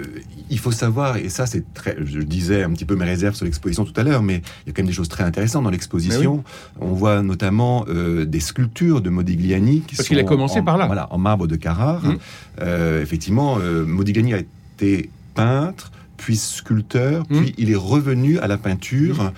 il 0.50 0.60
faut 0.60 0.74
savoir, 0.74 1.16
et 1.16 1.30
ça 1.30 1.46
c'est 1.46 1.74
très, 1.74 1.96
je 2.04 2.20
disais 2.20 2.64
un 2.64 2.72
petit 2.72 2.84
peu 2.84 2.98
mes 2.98 3.06
réserves 3.06 3.36
sur 3.36 3.46
l'exposition 3.46 3.86
tout 3.86 3.94
à 3.96 4.04
l'heure, 4.04 4.22
mais 4.22 4.42
il 4.66 4.68
y 4.68 4.72
a 4.72 4.74
quand 4.74 4.82
même 4.82 4.88
des 4.88 4.94
choses 4.94 5.08
très 5.08 5.24
intéressantes 5.24 5.64
dans 5.64 5.70
l'exposition. 5.70 6.44
On 6.82 6.94
voit 6.94 7.22
notamment 7.22 7.86
euh, 7.88 8.26
des 8.26 8.42
sculptures 8.42 9.00
de 9.00 9.10
Modigliani 9.10 9.82
qui 9.82 9.96
Parce 9.96 10.10
qu'il 10.10 10.20
a 10.20 10.24
commencé 10.24 10.62
par 10.62 10.78
là. 10.78 10.88
Voilà, 10.88 11.08
en 11.14 11.18
marbre 11.18 11.48
de 11.48 11.56
Carrare. 11.56 12.04
Mmh. 12.04 12.18
Euh, 12.62 13.02
effectivement, 13.02 13.58
Modigliani 13.58 14.34
a 14.34 14.40
été 14.40 15.10
peintre, 15.34 15.92
puis 16.20 16.36
sculpteur, 16.36 17.24
mmh. 17.30 17.38
puis 17.38 17.56
il 17.58 17.72
est 17.72 17.76
revenu 17.76 18.40
à 18.40 18.48
la 18.48 18.58
peinture 18.58 19.32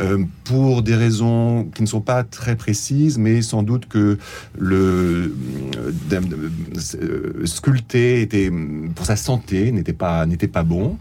euh, 0.00 0.24
pour 0.44 0.82
des 0.82 0.94
raisons 0.94 1.68
qui 1.74 1.82
ne 1.82 1.88
sont 1.88 2.00
pas 2.00 2.22
très 2.22 2.54
précises, 2.54 3.18
mais 3.18 3.42
sans 3.42 3.62
doute 3.64 3.88
que 3.88 4.18
le 4.56 5.34
euh, 5.76 6.20
euh, 6.94 7.46
sculpter 7.46 8.22
était 8.22 8.50
pour 8.94 9.04
sa 9.04 9.16
santé 9.16 9.72
n'était 9.72 9.92
pas 9.92 10.26
n'était 10.26 10.48
pas 10.48 10.62
bon. 10.62 10.96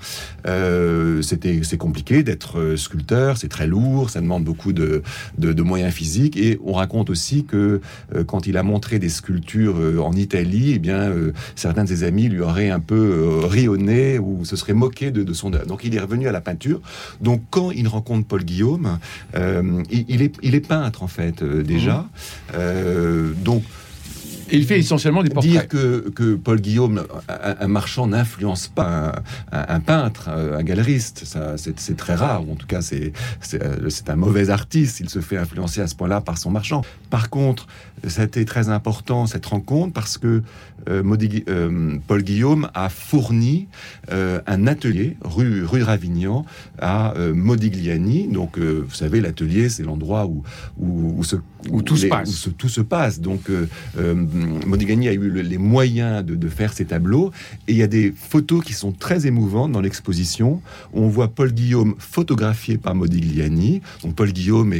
C'était 1.21 1.61
c'est 1.63 1.77
compliqué 1.77 2.23
d'être 2.23 2.75
sculpteur, 2.75 3.37
c'est 3.37 3.49
très 3.49 3.67
lourd, 3.67 4.09
ça 4.09 4.21
demande 4.21 4.43
beaucoup 4.43 4.73
de, 4.73 5.03
de, 5.37 5.61
moyens 5.61 5.93
physiques 5.93 6.37
et 6.37 6.59
on 6.65 6.73
raconte 6.73 7.09
aussi 7.09 7.43
que 7.43 7.81
quand 8.25 8.47
il 8.47 8.57
a 8.57 8.63
montré 8.63 8.99
des 8.99 9.09
sculptures 9.09 9.77
en 10.03 10.13
Italie, 10.13 10.73
eh 10.75 10.79
bien 10.79 11.11
certains 11.55 11.83
de 11.83 11.89
ses 11.89 12.03
amis 12.03 12.29
lui 12.29 12.41
auraient 12.41 12.69
un 12.69 12.79
peu 12.79 13.41
rionné 13.43 14.19
ou 14.19 14.45
se 14.45 14.55
seraient 14.55 14.73
moqués 14.73 15.11
de 15.11 15.26
de, 15.27 15.33
son 15.33 15.53
œuvre. 15.53 15.67
Donc 15.67 15.83
il 15.83 15.95
est 15.95 15.99
revenu 15.99 16.27
à 16.27 16.31
la 16.31 16.41
peinture. 16.41 16.81
Donc 17.21 17.41
quand 17.49 17.71
il 17.71 17.87
rencontre 17.87 18.27
Paul 18.27 18.43
Guillaume, 18.43 18.99
il, 19.35 20.21
est, 20.21 20.35
il 20.41 20.55
est 20.55 20.67
peintre 20.67 21.03
en 21.03 21.07
fait 21.07 21.43
déjà. 21.43 22.05
Mmh. 22.53 23.33
donc 23.43 23.63
il 24.51 24.65
fait 24.65 24.79
essentiellement 24.79 25.23
des 25.23 25.29
portraits. 25.29 25.51
Dire 25.51 25.67
que, 25.67 26.09
que 26.09 26.35
Paul 26.35 26.59
Guillaume, 26.59 27.03
un, 27.27 27.67
marchand, 27.67 28.07
n'influence 28.07 28.67
pas 28.67 29.21
un, 29.51 29.79
peintre, 29.79 30.29
un 30.29 30.63
galeriste, 30.63 31.23
c'est 31.57 31.97
très 31.97 32.15
rare. 32.15 32.41
en 32.41 32.55
tout 32.55 32.67
cas, 32.67 32.81
c'est 32.81 33.13
un 34.09 34.15
mauvais 34.15 34.49
artiste. 34.49 34.99
Il 34.99 35.09
se 35.09 35.19
fait 35.19 35.37
influencer 35.37 35.81
à 35.81 35.87
ce 35.87 35.95
point-là 35.95 36.21
par 36.21 36.37
son 36.37 36.51
marchand. 36.51 36.83
Par 37.09 37.29
contre, 37.29 37.67
été 38.03 38.45
très 38.45 38.69
important 38.69 39.25
cette 39.25 39.45
rencontre 39.45 39.93
parce 39.93 40.17
que 40.17 40.41
euh, 40.89 41.03
euh, 41.49 41.97
Paul 42.07 42.23
Guillaume 42.23 42.69
a 42.73 42.89
fourni 42.89 43.67
euh, 44.11 44.39
un 44.47 44.67
atelier 44.67 45.17
rue, 45.23 45.65
rue 45.65 45.83
Ravignan 45.83 46.45
à 46.79 47.13
Modigliani. 47.33 48.27
Donc, 48.27 48.57
vous 48.59 48.93
savez, 48.93 49.21
l'atelier, 49.21 49.69
c'est 49.69 49.83
l'endroit 49.83 50.25
où, 50.25 50.43
où, 50.79 51.21
où, 51.71 51.81
tout, 51.81 51.97
se 51.97 52.07
passe. 52.07 52.49
tout 52.57 52.69
se 52.69 52.81
passe. 52.81 53.19
Donc, 53.19 53.49
Modigliani 54.65 55.07
a 55.07 55.13
eu 55.13 55.31
les 55.31 55.57
moyens 55.57 56.23
de, 56.23 56.47
faire 56.49 56.73
ces 56.73 56.85
tableaux. 56.85 57.31
Et 57.67 57.73
il 57.73 57.77
y 57.77 57.83
a 57.83 57.87
des 57.87 58.13
photos 58.15 58.63
qui 58.63 58.73
sont 58.73 58.91
très 58.91 59.27
émouvantes 59.27 59.71
dans 59.71 59.81
l'exposition. 59.81 60.61
On 60.93 61.07
voit 61.07 61.27
Paul 61.27 61.51
Guillaume 61.51 61.95
photographié 61.97 62.77
par 62.77 62.95
Modigliani. 62.95 63.81
Donc, 64.03 64.15
Paul 64.15 64.31
Guillaume, 64.31 64.73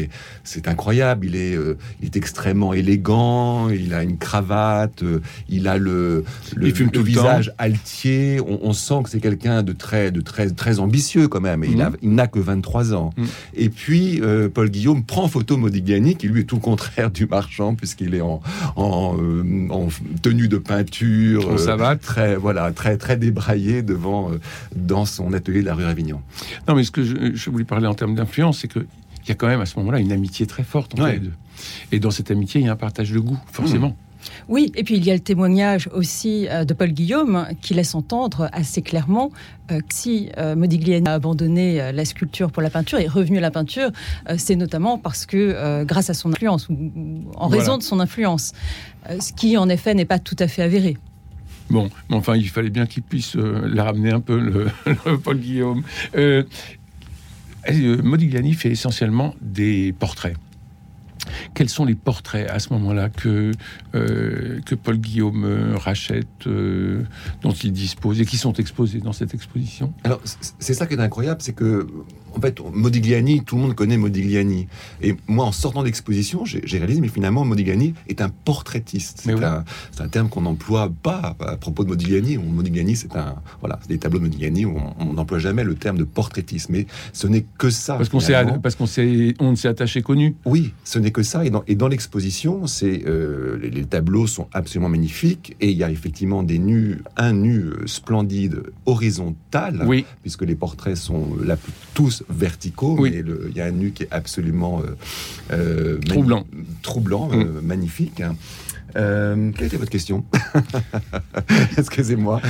c'est 0.43 0.67
incroyable. 0.67 1.25
Il 1.25 1.35
est, 1.35 1.57
il 2.01 2.05
est 2.05 2.15
extrêmement 2.15 2.73
élégant. 2.73 3.69
Il 3.69 3.93
a 3.93 4.03
une 4.03 4.17
cravate. 4.17 5.03
Il 5.49 5.67
a 5.67 5.77
le 5.77 6.23
le, 6.55 6.69
visage 7.01 7.51
altier. 7.57 8.39
On, 8.45 8.73
sent 8.73 9.01
que 9.03 9.09
c'est 9.09 9.19
quelqu'un 9.19 9.63
de 9.63 9.73
très, 9.73 10.11
de 10.11 10.21
très, 10.21 10.49
très 10.49 10.79
ambitieux 10.79 11.27
quand 11.27 11.41
même. 11.41 11.63
Il, 11.63 11.77
mhm. 11.77 11.95
n'a 12.01 12.27
que 12.27 12.39
23 12.39 12.93
ans. 12.93 13.11
Mhm. 13.17 13.25
Et 13.55 13.69
puis, 13.69 14.21
euh, 14.21 14.49
Paul 14.49 14.69
Guillaume 14.69 15.03
prend 15.03 15.27
photo 15.27 15.57
Modigliani, 15.57 16.15
qui 16.15 16.27
lui 16.27 16.41
est 16.41 16.43
tout 16.43 16.55
le 16.55 16.61
contraire 16.61 17.11
du 17.11 17.25
marchand, 17.25 17.75
puisqu'il 17.75 18.15
est 18.15 18.21
en, 18.21 18.41
en, 18.75 19.17
euh, 19.17 19.43
tenue 20.21 20.47
de 20.47 20.57
peinture. 20.57 21.49
Euh, 21.49 21.95
très, 21.95 22.35
voilà, 22.35 22.71
très, 22.71 22.97
très 22.97 23.17
débraillé 23.17 23.81
devant, 23.81 24.31
dans 24.75 25.05
son 25.05 25.33
atelier 25.33 25.61
de 25.61 25.65
la 25.65 25.75
rue 25.75 25.85
Avignon. 25.85 26.21
Non, 26.67 26.75
mais 26.75 26.83
ce 26.83 26.91
que 26.91 27.03
je, 27.03 27.49
voulais 27.49 27.65
parler 27.65 27.87
en 27.87 27.93
termes 27.93 28.15
d'influence, 28.15 28.59
c'est 28.59 28.67
que 28.67 28.85
il 29.23 29.29
y 29.29 29.31
a 29.31 29.35
quand 29.35 29.47
même 29.47 29.59
à 29.59 29.65
ce 29.65 29.77
moment-là 29.79 29.99
une 29.99 30.13
amitié 30.13 30.45
très 30.47 30.63
forte 30.63 30.93
entre 30.93 31.07
les 31.07 31.19
deux. 31.19 31.33
Et 31.91 31.99
dans 31.99 32.11
cette 32.11 32.31
amitié, 32.31 32.61
il 32.61 32.67
y 32.67 32.69
a 32.69 32.71
un 32.71 32.77
partage 32.77 33.11
de 33.11 33.19
goût, 33.19 33.37
forcément. 33.51 33.89
Mmh. 33.89 34.06
Oui, 34.47 34.71
et 34.75 34.83
puis 34.83 34.95
il 34.97 35.05
y 35.05 35.11
a 35.11 35.13
le 35.13 35.19
témoignage 35.19 35.89
aussi 35.93 36.47
euh, 36.49 36.65
de 36.65 36.73
Paul 36.73 36.91
Guillaume 36.91 37.47
qui 37.61 37.73
laisse 37.73 37.95
entendre 37.95 38.49
assez 38.51 38.81
clairement 38.81 39.31
euh, 39.71 39.79
que 39.79 39.93
si 39.93 40.29
euh, 40.37 40.55
Modigliani 40.55 41.07
a 41.07 41.13
abandonné 41.13 41.91
la 41.91 42.05
sculpture 42.05 42.51
pour 42.51 42.61
la 42.61 42.69
peinture 42.69 42.99
et 42.99 43.05
est 43.05 43.07
revenu 43.07 43.37
à 43.37 43.41
la 43.41 43.51
peinture, 43.51 43.91
c'est 44.37 44.55
notamment 44.55 44.97
parce 44.97 45.25
que 45.25 45.83
grâce 45.83 46.09
à 46.09 46.13
son 46.13 46.31
influence 46.31 46.69
ou 46.69 46.75
en 47.35 47.47
raison 47.47 47.77
de 47.77 47.83
son 47.83 47.99
influence, 47.99 48.53
ce 49.19 49.33
qui 49.33 49.57
en 49.57 49.69
effet 49.69 49.93
n'est 49.93 50.05
pas 50.05 50.19
tout 50.19 50.35
à 50.39 50.47
fait 50.47 50.61
avéré. 50.61 50.97
Bon, 51.69 51.89
mais 52.09 52.15
enfin, 52.15 52.35
il 52.35 52.49
fallait 52.49 52.69
bien 52.69 52.85
qu'il 52.85 53.03
puisse 53.03 53.35
la 53.35 53.83
ramener 53.83 54.11
un 54.11 54.19
peu, 54.19 54.39
le, 54.39 54.67
Paul 55.23 55.37
Guillaume. 55.39 55.83
Modigliani 58.03 58.53
fait 58.53 58.71
essentiellement 58.71 59.35
des 59.41 59.93
portraits. 59.97 60.35
Quels 61.53 61.69
sont 61.69 61.85
les 61.85 61.95
portraits 61.95 62.49
à 62.49 62.59
ce 62.59 62.71
moment-là 62.73 63.09
que, 63.09 63.51
euh, 63.95 64.59
que 64.65 64.75
Paul 64.75 64.97
Guillaume 64.97 65.43
euh, 65.45 65.77
rachète, 65.77 66.47
euh, 66.47 67.03
dont 67.41 67.51
il 67.51 67.71
dispose 67.71 68.21
et 68.21 68.25
qui 68.25 68.37
sont 68.37 68.53
exposés 68.53 68.99
dans 68.99 69.13
cette 69.13 69.33
exposition? 69.33 69.93
Alors, 70.03 70.21
c'est 70.59 70.73
ça 70.73 70.85
qui 70.85 70.95
est 70.95 70.99
incroyable, 70.99 71.41
c'est 71.41 71.53
que 71.53 71.87
en 72.37 72.41
fait, 72.41 72.59
Modigliani, 72.71 73.43
tout 73.43 73.55
le 73.55 73.63
monde 73.63 73.75
connaît 73.75 73.97
Modigliani. 73.97 74.67
Et 75.01 75.15
moi, 75.27 75.45
en 75.45 75.51
sortant 75.51 75.83
d'exposition, 75.83 76.45
j'ai 76.45 76.77
réalisé, 76.77 77.01
mais 77.01 77.07
finalement, 77.07 77.43
Modigliani 77.43 77.95
est 78.07 78.21
un 78.21 78.29
portraitiste. 78.29 79.23
C'est 79.25 80.01
un, 80.01 80.07
terme 80.07 80.29
qu'on 80.29 80.41
n'emploie 80.41 80.91
pas 81.01 81.35
à 81.39 81.57
propos 81.57 81.83
de 81.83 81.89
Modigliani. 81.89 82.37
Modigliani, 82.37 82.95
c'est 82.95 83.15
un, 83.15 83.35
voilà, 83.59 83.79
des 83.89 83.97
tableaux 83.97 84.19
de 84.19 84.25
Modigliani. 84.25 84.65
On 84.65 85.13
n'emploie 85.13 85.39
jamais 85.39 85.63
le 85.63 85.75
terme 85.75 85.97
de 85.97 86.03
portraitiste, 86.03 86.69
mais 86.69 86.85
ce 87.11 87.27
n'est 87.27 87.45
que 87.57 87.71
ça. 87.71 87.95
Parce 87.95 88.09
qu'on 88.09 88.19
s'est, 88.19 88.35
parce 88.61 88.75
qu'on 88.75 88.85
s'est, 88.85 89.33
on 89.39 89.55
s'est 89.55 89.67
attaché 89.67 90.01
connu. 90.03 90.35
Oui, 90.45 90.73
ce 90.83 90.99
n'est 90.99 91.11
que 91.11 91.23
ça. 91.23 91.43
Et 91.43 91.49
dans, 91.49 91.63
et 91.67 91.75
dans 91.75 91.87
l'exposition, 91.87 92.67
c'est 92.67 93.03
euh, 93.07 93.57
les, 93.61 93.85
tableaux 93.85 94.27
sont 94.27 94.47
absolument 94.53 94.89
magnifiques. 94.89 95.55
Et 95.59 95.71
il 95.71 95.77
y 95.77 95.83
a 95.83 95.89
effectivement 95.89 96.43
des 96.43 96.59
nus, 96.59 97.01
un 97.15 97.33
nu 97.33 97.61
euh, 97.61 97.87
splendide 97.87 98.61
horizontal, 98.85 99.83
oui. 99.87 100.05
puisque 100.21 100.43
les 100.43 100.55
portraits 100.55 100.97
sont 100.97 101.29
là 101.43 101.57
tous 101.93 102.23
verticaux, 102.29 102.97
mais 103.01 103.23
il 103.49 103.55
y 103.55 103.61
a 103.61 103.65
un 103.65 103.71
nu 103.71 103.91
qui 103.91 104.03
est 104.03 104.11
absolument 104.11 104.81
euh, 104.81 104.95
euh 105.51 105.97
troublant, 105.99 106.45
troublant 106.81 107.27
mm. 107.27 107.33
euh, 107.33 107.61
magnifique. 107.61 108.21
Hein. 108.21 108.35
Euh, 108.95 109.51
quelle 109.55 109.67
était 109.67 109.77
votre 109.77 109.91
question 109.91 110.23
Excusez-moi. 111.77 112.41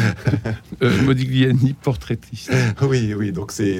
euh, 0.83 1.03
Modigliani, 1.03 1.73
portraitiste. 1.73 2.51
Oui, 2.81 3.13
oui. 3.17 3.31
Donc 3.31 3.51
c'est 3.51 3.79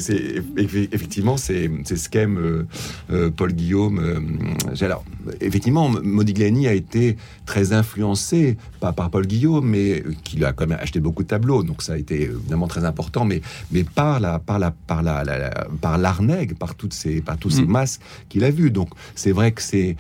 effectivement 0.58 1.38
c'est 1.38 1.70
ce 1.86 2.10
qu'aime 2.10 2.66
euh, 3.12 3.30
Paul 3.30 3.54
Guillaume. 3.54 4.56
alors 4.82 5.04
effectivement, 5.40 5.90
Modigliani 5.90 6.68
a 6.68 6.74
été 6.74 7.18
très 7.46 7.74
influencé 7.74 8.58
pas 8.80 8.92
par 8.92 9.10
Paul 9.10 9.26
Guillaume, 9.26 9.68
mais 9.68 10.04
qui 10.24 10.44
a 10.44 10.52
quand 10.52 10.68
même 10.68 10.80
acheté 10.82 11.00
beaucoup 11.00 11.24
de 11.24 11.28
tableaux. 11.28 11.64
Donc 11.64 11.82
ça 11.82 11.94
a 11.94 11.98
été 11.98 12.24
évidemment 12.24 12.68
très 12.68 12.86
important, 12.86 13.24
mais 13.24 13.42
mais 13.72 13.84
par 13.84 14.20
la 14.20 14.40
par 14.40 14.60
la 14.60 14.72
par 14.72 15.04
la, 15.04 15.24
par 15.82 15.98
l'Arneg, 15.98 16.58
par 16.58 16.76
toutes 16.76 16.94
ces 16.94 17.22
par 17.22 17.38
tous 17.38 17.52
ces 17.52 17.64
mm. 17.64 17.72
masses 17.72 18.00
qu'il 18.30 18.44
a 18.44 18.52
vus. 18.52 18.72
Donc 18.72 18.90
c'est 19.16 19.32
vrai 19.32 19.52
que 19.52 19.62
c'est 19.62 19.96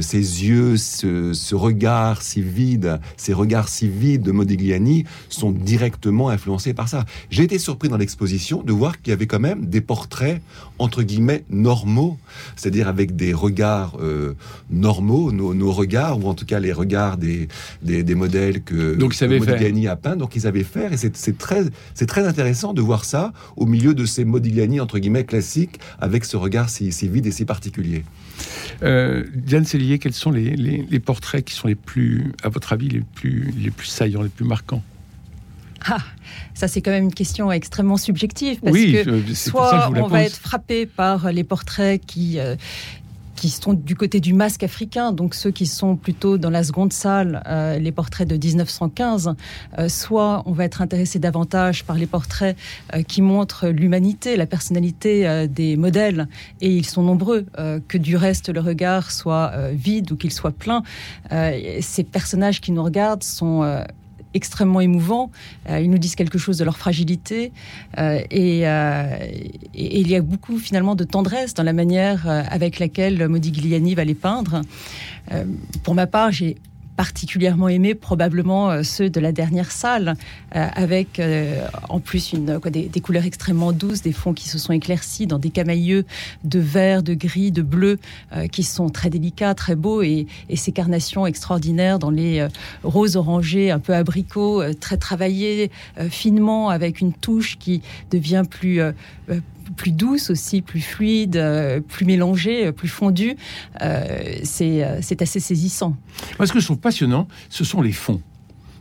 ses 0.00 0.44
yeux, 0.44 0.76
ce, 0.76 1.32
ce 1.34 1.54
regard 1.54 1.95
si 2.20 2.42
vide, 2.42 3.00
ces 3.16 3.32
regards 3.32 3.68
si 3.68 3.88
vides 3.88 4.22
de 4.22 4.32
Modigliani 4.32 5.04
sont 5.28 5.50
directement 5.50 6.28
influencés 6.28 6.74
par 6.74 6.88
ça. 6.88 7.04
J'ai 7.30 7.44
été 7.44 7.58
surpris 7.58 7.88
dans 7.88 7.96
l'exposition 7.96 8.62
de 8.62 8.72
voir 8.72 9.00
qu'il 9.00 9.10
y 9.10 9.12
avait 9.12 9.26
quand 9.26 9.40
même 9.40 9.66
des 9.66 9.80
portraits 9.80 10.40
entre 10.78 11.02
guillemets 11.02 11.44
normaux, 11.50 12.18
c'est-à-dire 12.56 12.88
avec 12.88 13.16
des 13.16 13.32
regards 13.32 13.96
euh, 14.00 14.34
normaux, 14.70 15.32
nos, 15.32 15.72
regards 15.72 16.18
ou 16.22 16.28
en 16.28 16.34
tout 16.34 16.46
cas 16.46 16.60
les 16.60 16.72
regards 16.72 17.16
des, 17.16 17.48
des, 17.82 18.14
modèles 18.14 18.62
que, 18.62 18.94
Donc, 18.94 19.20
Modigliani 19.20 19.88
a 19.88 19.96
peint. 19.96 20.16
Donc 20.16 20.36
ils 20.36 20.46
avaient 20.46 20.64
fait 20.64 20.92
et 20.92 20.96
c'est 20.96 21.38
très 21.38 21.64
c'est 21.94 22.06
très 22.06 22.26
intéressant 22.26 22.72
de 22.72 22.80
voir 22.80 23.04
ça 23.04 23.32
au 23.56 23.66
milieu 23.66 23.94
de 23.94 24.04
ces 24.04 24.24
Modigliani 24.24 24.80
entre 24.80 24.98
guillemets 24.98 25.24
classiques 25.24 25.80
avec 25.98 26.24
ce 26.24 26.36
regard 26.36 26.68
si, 26.68 26.92
si 26.92 27.08
vide 27.08 27.26
et 27.26 27.32
si 27.32 27.44
particulier. 27.44 28.04
Euh, 28.82 29.24
Diane 29.34 29.64
Cellier, 29.64 29.98
quels 29.98 30.12
sont 30.12 30.30
les, 30.30 30.56
les, 30.56 31.00
portraits 31.00 31.44
qui 31.44 31.54
sont 31.54 31.68
les 31.68 31.74
plus, 31.74 32.32
à 32.42 32.48
votre 32.48 32.72
avis, 32.72 32.88
les 32.88 33.00
plus, 33.00 33.52
les 33.58 33.70
plus 33.70 33.86
saillants, 33.86 34.22
les 34.22 34.28
plus 34.28 34.44
marquants? 34.44 34.82
Ah, 35.88 35.98
ça 36.54 36.66
c'est 36.66 36.80
quand 36.80 36.90
même 36.90 37.04
une 37.04 37.14
question 37.14 37.52
extrêmement 37.52 37.96
subjective 37.96 38.58
parce 38.60 38.76
que 38.76 39.34
soit 39.34 39.90
on 39.94 40.08
va 40.08 40.22
être 40.24 40.36
frappé 40.36 40.84
par 40.84 41.30
les 41.30 41.44
portraits 41.44 42.04
qui 42.04 42.40
euh, 42.40 42.56
qui 43.36 43.50
sont 43.50 43.74
du 43.74 43.94
côté 43.94 44.18
du 44.18 44.32
masque 44.32 44.62
africain, 44.62 45.12
donc 45.12 45.34
ceux 45.34 45.50
qui 45.50 45.66
sont 45.66 45.96
plutôt 45.96 46.38
dans 46.38 46.50
la 46.50 46.64
seconde 46.64 46.92
salle, 46.92 47.42
euh, 47.46 47.78
les 47.78 47.92
portraits 47.92 48.26
de 48.26 48.36
1915, 48.36 49.34
euh, 49.78 49.88
soit 49.88 50.42
on 50.46 50.52
va 50.52 50.64
être 50.64 50.82
intéressé 50.82 51.18
davantage 51.18 51.84
par 51.84 51.96
les 51.96 52.06
portraits 52.06 52.56
euh, 52.94 53.02
qui 53.02 53.22
montrent 53.22 53.68
l'humanité, 53.68 54.36
la 54.36 54.46
personnalité 54.46 55.46
des 55.48 55.76
modèles, 55.76 56.28
et 56.60 56.70
ils 56.70 56.86
sont 56.86 57.02
nombreux, 57.02 57.46
que 57.88 57.98
du 57.98 58.16
reste 58.16 58.48
le 58.48 58.60
regard 58.60 59.10
soit 59.10 59.52
vide 59.72 60.12
ou 60.12 60.16
qu'il 60.16 60.32
soit 60.32 60.50
plein. 60.50 60.82
ces 61.30 62.04
personnages 62.04 62.60
qui 62.60 62.72
nous 62.72 62.82
regardent 62.82 63.22
sont 63.22 63.84
extrêmement 64.36 64.80
émouvants. 64.80 65.30
Euh, 65.68 65.80
ils 65.80 65.90
nous 65.90 65.98
disent 65.98 66.14
quelque 66.14 66.38
chose 66.38 66.58
de 66.58 66.64
leur 66.64 66.76
fragilité. 66.76 67.52
Euh, 67.98 68.20
euh, 68.32 69.16
et, 69.74 70.00
il 70.00 70.08
y 70.08 70.14
a 70.14 70.20
beaucoup 70.20 70.58
finalement 70.58 70.94
de 70.94 71.04
tendresse 71.04 71.54
dans 71.54 71.62
la 71.62 71.72
manière 71.72 72.28
avec 72.28 72.78
laquelle 72.78 73.28
Modigliani 73.28 73.94
va 73.94 74.04
les 74.04 74.14
peindre. 74.14 74.62
pour 75.82 75.94
ma 75.94 76.06
part, 76.06 76.30
j'ai 76.32 76.56
particulièrement 76.96 77.68
aimé 77.68 77.94
probablement 77.94 78.70
euh, 78.70 78.82
ceux 78.82 79.10
de 79.10 79.20
la 79.20 79.32
dernière 79.32 79.70
salle, 79.70 80.16
euh, 80.54 80.66
avec 80.74 81.20
euh, 81.20 81.66
en 81.88 82.00
plus 82.00 82.32
une, 82.32 82.58
des, 82.70 83.00
couleurs 83.00 83.24
extrêmement 83.24 83.72
douces, 83.72 84.02
des 84.02 84.12
fonds 84.12 84.32
qui 84.32 84.48
se 84.48 84.58
sont 84.58 84.72
éclaircis 84.72 85.26
dans 85.26 85.38
des 85.38 85.50
camailleux 85.50 86.04
de 86.44 86.58
vert, 86.58 87.02
de 87.02 87.14
gris, 87.14 87.52
de 87.52 87.62
bleu, 87.62 87.98
qui 88.50 88.62
sont 88.62 88.88
très 88.88 89.10
délicats, 89.10 89.54
très 89.54 89.76
beaux, 89.76 90.02
et, 90.02 90.26
et 90.48 90.56
ces 90.56 90.72
carnations 90.72 91.26
extraordinaires 91.26 91.98
dans 91.98 92.10
les 92.10 92.46
roses 92.82 93.16
orangés, 93.16 93.70
un 93.70 93.78
peu 93.78 93.94
abricots, 93.94 94.62
très 94.80 94.96
travaillés, 94.96 95.70
finement, 96.10 96.70
avec 96.70 97.00
une 97.00 97.12
touche 97.12 97.58
qui 97.58 97.82
devient 98.10 98.44
plus 98.48 98.80
plus 99.74 99.92
douce 99.92 100.30
aussi, 100.30 100.62
plus 100.62 100.80
fluide, 100.80 101.36
euh, 101.36 101.80
plus 101.80 102.04
mélangée, 102.04 102.66
euh, 102.66 102.72
plus 102.72 102.88
fondue. 102.88 103.36
Euh, 103.82 104.38
c'est 104.42 105.22
assez 105.22 105.40
saisissant. 105.40 105.96
Moi, 106.38 106.46
ce 106.46 106.52
que 106.52 106.60
je 106.60 106.64
trouve 106.64 106.78
passionnant, 106.78 107.28
ce 107.48 107.64
sont 107.64 107.82
les 107.82 107.92
fonds. 107.92 108.20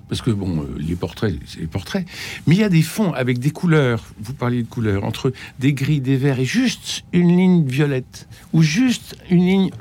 parce 0.07 0.21
que 0.21 0.29
bon, 0.29 0.67
les 0.77 0.95
portraits, 0.95 1.35
c'est 1.47 1.61
les 1.61 1.67
portraits, 1.67 2.05
mais 2.45 2.55
il 2.55 2.59
y 2.59 2.63
a 2.63 2.69
des 2.69 2.83
fonds 2.83 3.11
avec 3.13 3.39
des 3.39 3.49
couleurs, 3.49 4.03
vous 4.19 4.33
parliez 4.33 4.61
de 4.61 4.67
couleurs, 4.67 5.03
entre 5.03 5.33
des 5.59 5.73
gris, 5.73 5.99
des 5.99 6.15
verts 6.15 6.39
et 6.39 6.45
juste 6.45 7.03
une 7.11 7.35
ligne 7.35 7.65
violette, 7.65 8.27
ou 8.53 8.61
juste 8.61 9.17
une 9.31 9.45
ligne 9.45 9.71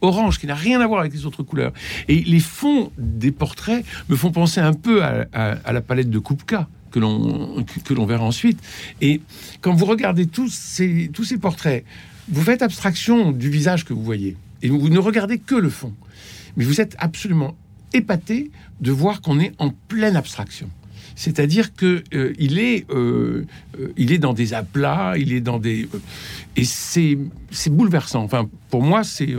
orange 0.00 0.38
qui 0.38 0.46
n'a 0.46 0.54
rien 0.54 0.80
à 0.80 0.86
voir 0.86 1.00
avec 1.00 1.12
les 1.12 1.26
autres 1.26 1.42
couleurs. 1.42 1.72
Et 2.08 2.22
les 2.22 2.40
fonds 2.40 2.92
des 2.96 3.30
portraits 3.30 3.84
me 4.08 4.16
font 4.16 4.32
penser 4.32 4.60
un 4.60 4.72
peu 4.72 5.02
à, 5.04 5.72
la 5.72 5.80
palette 5.82 6.08
de 6.08 6.18
Kupka 6.18 6.66
que 6.94 7.00
l'on 7.00 7.64
que 7.84 8.06
verra 8.06 8.24
ensuite. 8.24 8.60
Et 9.00 9.20
quand 9.60 9.74
vous 9.74 9.84
regardez 9.84 10.26
tous 10.26 10.52
ces, 10.52 11.10
tous 11.12 11.24
ces 11.24 11.38
portraits, 11.38 11.84
vous 12.28 12.42
faites 12.42 12.62
abstraction 12.62 13.32
du 13.32 13.50
visage 13.50 13.84
que 13.84 13.92
vous 13.92 14.04
voyez. 14.04 14.36
Et 14.62 14.68
vous 14.68 14.88
ne 14.88 14.98
regardez 14.98 15.38
que 15.38 15.56
le 15.56 15.70
fond. 15.70 15.92
Mais 16.56 16.64
vous 16.64 16.80
êtes 16.80 16.94
absolument 16.98 17.56
épaté 17.92 18.52
de 18.80 18.92
voir 18.92 19.20
qu'on 19.22 19.40
est 19.40 19.52
en 19.58 19.70
pleine 19.70 20.14
abstraction. 20.14 20.70
C'est-à-dire 21.16 21.74
que 21.74 22.02
euh, 22.14 22.32
il 22.38 22.58
est, 22.58 22.88
euh, 22.90 23.44
euh, 23.78 23.92
il 23.96 24.12
est 24.12 24.18
dans 24.18 24.32
des 24.32 24.54
aplats, 24.54 25.14
il 25.16 25.32
est 25.32 25.40
dans 25.40 25.58
des, 25.58 25.88
et 26.56 26.64
c'est 26.64 27.18
c'est 27.50 27.70
bouleversant. 27.70 28.22
Enfin, 28.22 28.48
pour 28.70 28.82
moi, 28.82 29.04
c'est 29.04 29.32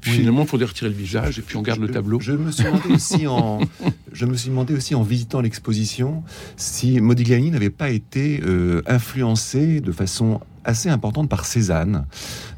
Finalement, 0.00 0.42
il 0.42 0.48
faudrait 0.48 0.66
retirer 0.66 0.90
le 0.90 0.96
visage 0.96 1.38
et 1.38 1.42
puis 1.42 1.56
on 1.56 1.62
garde 1.62 1.80
le 1.80 1.88
tableau. 1.88 2.20
Je 2.20 2.32
me 2.32 2.50
suis 2.50 2.64
demandé 2.64 2.88
aussi 2.90 3.26
en, 3.26 3.60
je 4.12 4.26
me 4.26 4.36
suis 4.36 4.50
demandé 4.50 4.74
aussi 4.74 4.94
en 4.94 5.02
visitant 5.02 5.40
l'exposition 5.40 6.22
si 6.56 7.00
Modigliani 7.00 7.50
n'avait 7.50 7.70
pas 7.70 7.90
été 7.90 8.42
influencé 8.86 9.80
de 9.80 9.92
façon 9.92 10.40
assez 10.64 10.88
importante 10.88 11.28
par 11.28 11.44
Cézanne. 11.44 12.06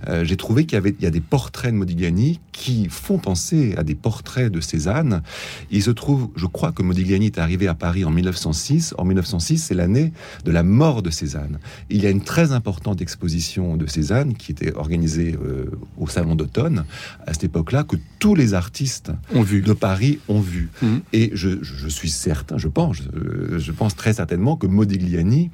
Euh, 0.09 0.25
j'ai 0.25 0.37
trouvé 0.37 0.65
qu'il 0.65 0.75
y 0.75 0.79
avait 0.79 0.95
il 0.99 1.05
y 1.05 1.07
a 1.07 1.11
des 1.11 1.21
portraits 1.21 1.73
de 1.73 1.77
Modigliani 1.77 2.41
qui 2.53 2.89
font 2.89 3.19
penser 3.19 3.75
à 3.77 3.83
des 3.83 3.95
portraits 3.95 4.51
de 4.51 4.61
Cézanne. 4.61 5.23
Il 5.71 5.83
se 5.83 5.91
trouve, 5.91 6.31
je 6.37 6.47
crois 6.47 6.73
que 6.73 6.83
Modigliani 6.83 7.27
est 7.27 7.39
arrivé 7.39 7.69
à 7.69 7.75
Paris 7.75 8.05
en 8.05 8.11
1906. 8.11 8.95
En 8.99 9.05
1906, 9.05 9.59
c'est 9.59 9.75
l'année 9.75 10.13
de 10.45 10.53
la 10.53 10.63
mort 10.63 11.03
de 11.03 11.11
Cézanne. 11.11 11.59
Il 11.91 12.03
y 12.03 12.07
a 12.07 12.11
une 12.11 12.23
très 12.23 12.53
importante 12.53 13.03
exposition 13.03 13.77
de 13.77 13.87
Cézanne 13.87 14.35
qui 14.35 14.53
était 14.53 14.75
organisée 14.75 15.37
euh, 15.43 15.71
au 15.99 16.09
Salon 16.09 16.35
d'automne 16.35 16.85
à 17.27 17.33
cette 17.33 17.45
époque-là 17.45 17.85
que 17.85 17.97
tous 18.19 18.35
les 18.35 18.55
artistes 18.55 19.13
ont 19.35 19.43
vu. 19.43 19.61
de 19.61 19.73
Paris 19.73 20.19
ont 20.29 20.41
vu. 20.41 20.71
Mmh. 20.81 20.97
Et 21.13 21.31
je, 21.35 21.63
je, 21.63 21.89
suis 21.89 22.11
certain, 22.11 22.59
je 22.59 22.69
pense, 22.69 22.97
je, 22.97 23.73
pense 23.73 23.95
très 23.95 24.15
certainement 24.15 24.57
que 24.57 24.67
Modigliani 24.67 25.51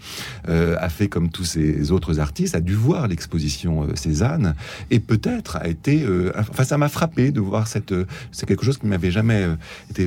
euh, 0.48 0.76
a 0.78 0.88
fait 0.88 1.08
comme 1.08 1.30
tous 1.30 1.44
ces 1.44 1.90
autres 1.90 2.20
artistes 2.20 2.41
a 2.54 2.60
dû 2.60 2.74
voir 2.74 3.08
l'exposition 3.08 3.84
euh, 3.84 3.94
Cézanne 3.94 4.54
et 4.90 5.00
peut-être 5.00 5.56
a 5.56 5.68
été. 5.68 6.02
Euh, 6.02 6.32
enfin, 6.36 6.64
ça 6.64 6.78
m'a 6.78 6.88
frappé 6.88 7.30
de 7.30 7.40
voir 7.40 7.66
cette. 7.66 7.92
Euh, 7.92 8.06
c'est 8.30 8.46
quelque 8.46 8.64
chose 8.64 8.78
qui 8.78 8.86
m'avait 8.86 9.10
jamais 9.10 9.46
été 9.90 10.06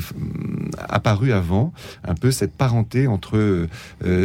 apparu 0.90 1.32
avant. 1.32 1.74
Un 2.04 2.16
peu 2.16 2.32
cette 2.32 2.54
parenté 2.54 3.08
entre 3.08 3.68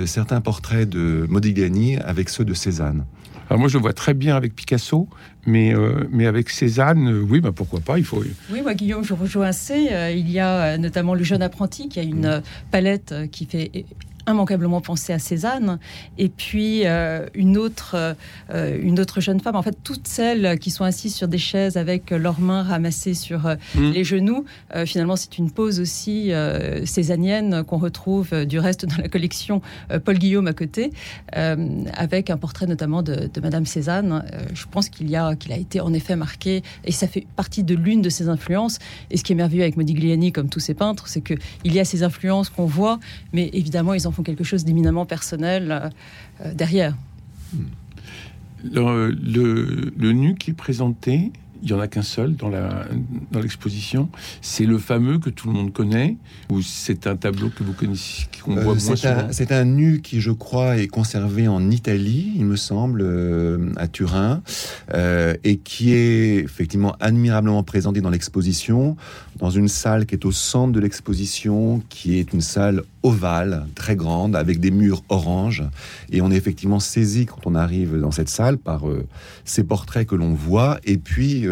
certains 0.06 0.40
portraits 0.40 0.88
de 0.88 1.26
Modigliani 1.28 1.98
avec 1.98 2.28
ceux 2.28 2.44
de 2.44 2.54
Cézanne. 2.54 3.04
Alors 3.48 3.58
moi, 3.58 3.68
je 3.68 3.78
le 3.78 3.82
vois 3.82 3.92
très 3.92 4.14
bien 4.14 4.36
avec 4.36 4.54
Picasso, 4.54 5.08
mais, 5.46 5.74
mais 6.10 6.26
avec 6.26 6.50
Cézanne, 6.50 7.08
oui, 7.28 7.40
bah 7.40 7.50
pourquoi 7.54 7.80
pas, 7.80 7.98
il 7.98 8.04
faut... 8.04 8.22
Oui, 8.50 8.62
moi, 8.62 8.74
Guillaume, 8.74 9.04
je 9.04 9.14
rejoins 9.14 9.48
assez. 9.48 9.88
il 10.14 10.30
y 10.30 10.38
a 10.38 10.78
notamment 10.78 11.14
le 11.14 11.24
jeune 11.24 11.42
apprenti 11.42 11.88
qui 11.88 11.98
a 11.98 12.02
une 12.02 12.42
palette 12.70 13.14
qui 13.32 13.46
fait 13.46 13.84
immanquablement 14.32 14.80
pensé 14.80 15.12
à 15.12 15.18
Cézanne. 15.18 15.78
Et 16.18 16.28
puis 16.28 16.82
euh, 16.84 17.26
une, 17.34 17.56
autre, 17.56 18.16
euh, 18.50 18.78
une 18.80 19.00
autre 19.00 19.20
jeune 19.20 19.40
femme, 19.40 19.56
en 19.56 19.62
fait, 19.62 19.76
toutes 19.82 20.06
celles 20.06 20.58
qui 20.58 20.70
sont 20.70 20.84
assises 20.84 21.14
sur 21.14 21.28
des 21.28 21.38
chaises 21.38 21.76
avec 21.76 22.10
leurs 22.10 22.40
mains 22.40 22.62
ramassées 22.62 23.14
sur 23.14 23.46
euh, 23.46 23.56
mmh. 23.74 23.90
les 23.90 24.04
genoux, 24.04 24.44
finalement, 24.84 25.16
c'est 25.16 25.38
une 25.38 25.50
pose 25.50 25.80
aussi 25.80 26.32
cézannienne 26.84 27.64
qu'on 27.64 27.78
retrouve 27.78 28.44
du 28.44 28.58
reste 28.58 28.86
dans 28.86 28.96
la 28.96 29.08
collection 29.08 29.62
Paul 30.04 30.18
Guillaume 30.18 30.46
à 30.46 30.52
côté, 30.52 30.92
avec 31.32 32.30
un 32.30 32.36
portrait 32.36 32.66
notamment 32.66 33.02
de, 33.02 33.28
de 33.32 33.40
Madame 33.40 33.66
Cézanne. 33.66 34.24
je 34.54 34.64
pense 34.70 34.88
qu'il 34.88 35.14
a, 35.14 35.34
qu'il 35.34 35.52
a 35.52 35.56
été 35.56 35.80
en 35.80 35.92
effet 35.92 36.16
marqué, 36.16 36.62
et 36.84 36.92
ça 36.92 37.06
fait 37.06 37.26
partie 37.36 37.62
de 37.62 37.74
l'une 37.74 38.02
de 38.02 38.08
ses 38.08 38.28
influences. 38.28 38.78
Et 39.10 39.16
ce 39.16 39.24
qui 39.24 39.32
est 39.32 39.36
merveilleux 39.36 39.62
avec 39.62 39.76
Modigliani, 39.76 40.32
comme 40.32 40.48
tous 40.48 40.60
ses 40.60 40.74
peintres, 40.74 41.08
c'est 41.08 41.20
qu'il 41.20 41.38
y 41.64 41.80
a 41.80 41.84
ces 41.84 42.02
influences 42.02 42.48
qu'on 42.48 42.66
voit, 42.66 42.98
mais 43.32 43.50
évidemment, 43.52 43.94
ils 43.94 44.06
en 44.06 44.12
font 44.12 44.19
quelque 44.22 44.44
chose 44.44 44.64
d'éminemment 44.64 45.06
personnel 45.06 45.70
euh, 45.70 45.88
euh, 46.44 46.54
derrière. 46.54 46.96
Le, 48.62 49.10
le, 49.10 50.12
nu 50.12 50.34
qui 50.34 50.50
est 50.50 50.54
présenté, 50.54 51.32
il 51.62 51.66
n'y 51.66 51.72
en 51.72 51.80
a 51.80 51.88
qu'un 51.88 52.02
seul 52.02 52.36
dans 52.36 52.50
l'exposition. 53.40 54.02
Dans 54.02 54.18
c'est 54.40 54.66
le 54.66 54.78
fameux 54.78 55.18
que 55.18 55.30
tout 55.30 55.48
le 55.48 55.54
monde 55.54 55.72
connaît, 55.72 56.16
ou 56.50 56.62
c'est 56.62 57.06
un 57.06 57.16
tableau 57.16 57.50
que 57.50 57.62
vous 57.62 57.72
connaissez, 57.72 58.26
qu'on 58.42 58.54
voit 58.54 58.74
euh, 58.74 58.86
moins 58.86 59.32
C'est 59.32 59.52
un 59.52 59.64
nu 59.64 60.00
qui, 60.00 60.20
je 60.20 60.30
crois, 60.30 60.78
est 60.78 60.86
conservé 60.86 61.48
en 61.48 61.70
Italie, 61.70 62.32
il 62.36 62.44
me 62.44 62.56
semble, 62.56 63.02
euh, 63.02 63.72
à 63.76 63.88
Turin, 63.88 64.42
euh, 64.94 65.34
et 65.44 65.58
qui 65.58 65.92
est 65.92 66.36
effectivement 66.36 66.96
admirablement 67.00 67.62
présenté 67.62 68.00
dans 68.00 68.10
l'exposition, 68.10 68.96
dans 69.38 69.50
une 69.50 69.68
salle 69.68 70.06
qui 70.06 70.14
est 70.14 70.24
au 70.24 70.32
centre 70.32 70.72
de 70.72 70.80
l'exposition, 70.80 71.82
qui 71.88 72.18
est 72.18 72.32
une 72.32 72.40
salle 72.40 72.82
ovale, 73.02 73.66
très 73.74 73.96
grande, 73.96 74.36
avec 74.36 74.60
des 74.60 74.70
murs 74.70 75.02
orange. 75.08 75.62
Et 76.10 76.20
on 76.20 76.30
est 76.30 76.36
effectivement 76.36 76.80
saisi 76.80 77.26
quand 77.26 77.46
on 77.46 77.54
arrive 77.54 77.98
dans 77.98 78.10
cette 78.10 78.28
salle 78.28 78.58
par 78.58 78.82
ces 79.44 79.64
portraits 79.64 80.06
que 80.06 80.14
l'on 80.14 80.34
voit, 80.34 80.78
et 80.84 80.98
puis 80.98 81.46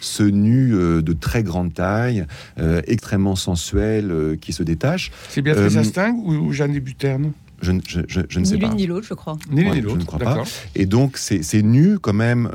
ce 0.00 0.22
nu 0.22 0.74
euh, 0.74 1.02
de 1.02 1.12
très 1.12 1.42
grande 1.42 1.72
taille, 1.74 2.26
euh, 2.58 2.82
extrêmement 2.86 3.36
sensuel, 3.36 4.36
qui 4.40 4.52
se 4.52 4.62
détache. 4.62 5.10
C'est 5.28 5.42
Béatrice 5.42 5.76
Astingue 5.76 6.18
ou 6.26 6.52
Jeanne 6.52 6.72
Débuterne 6.72 7.32
je, 7.62 7.70
ne 7.72 8.44
sais 8.44 8.56
ni 8.56 8.60
pas. 8.60 8.66
l'une 8.66 8.76
ni 8.76 8.86
l'autre, 8.86 9.06
je 9.08 9.14
crois. 9.14 9.38
Ni 9.50 9.62
l'une 9.62 9.72
ni 9.72 9.80
l'autre. 9.80 9.94
Je 9.96 10.00
ne 10.00 10.06
crois 10.06 10.18
pas. 10.18 10.42
Et 10.74 10.84
donc, 10.84 11.16
c'est 11.16 11.62
nu 11.62 11.98
quand 11.98 12.12
même 12.12 12.50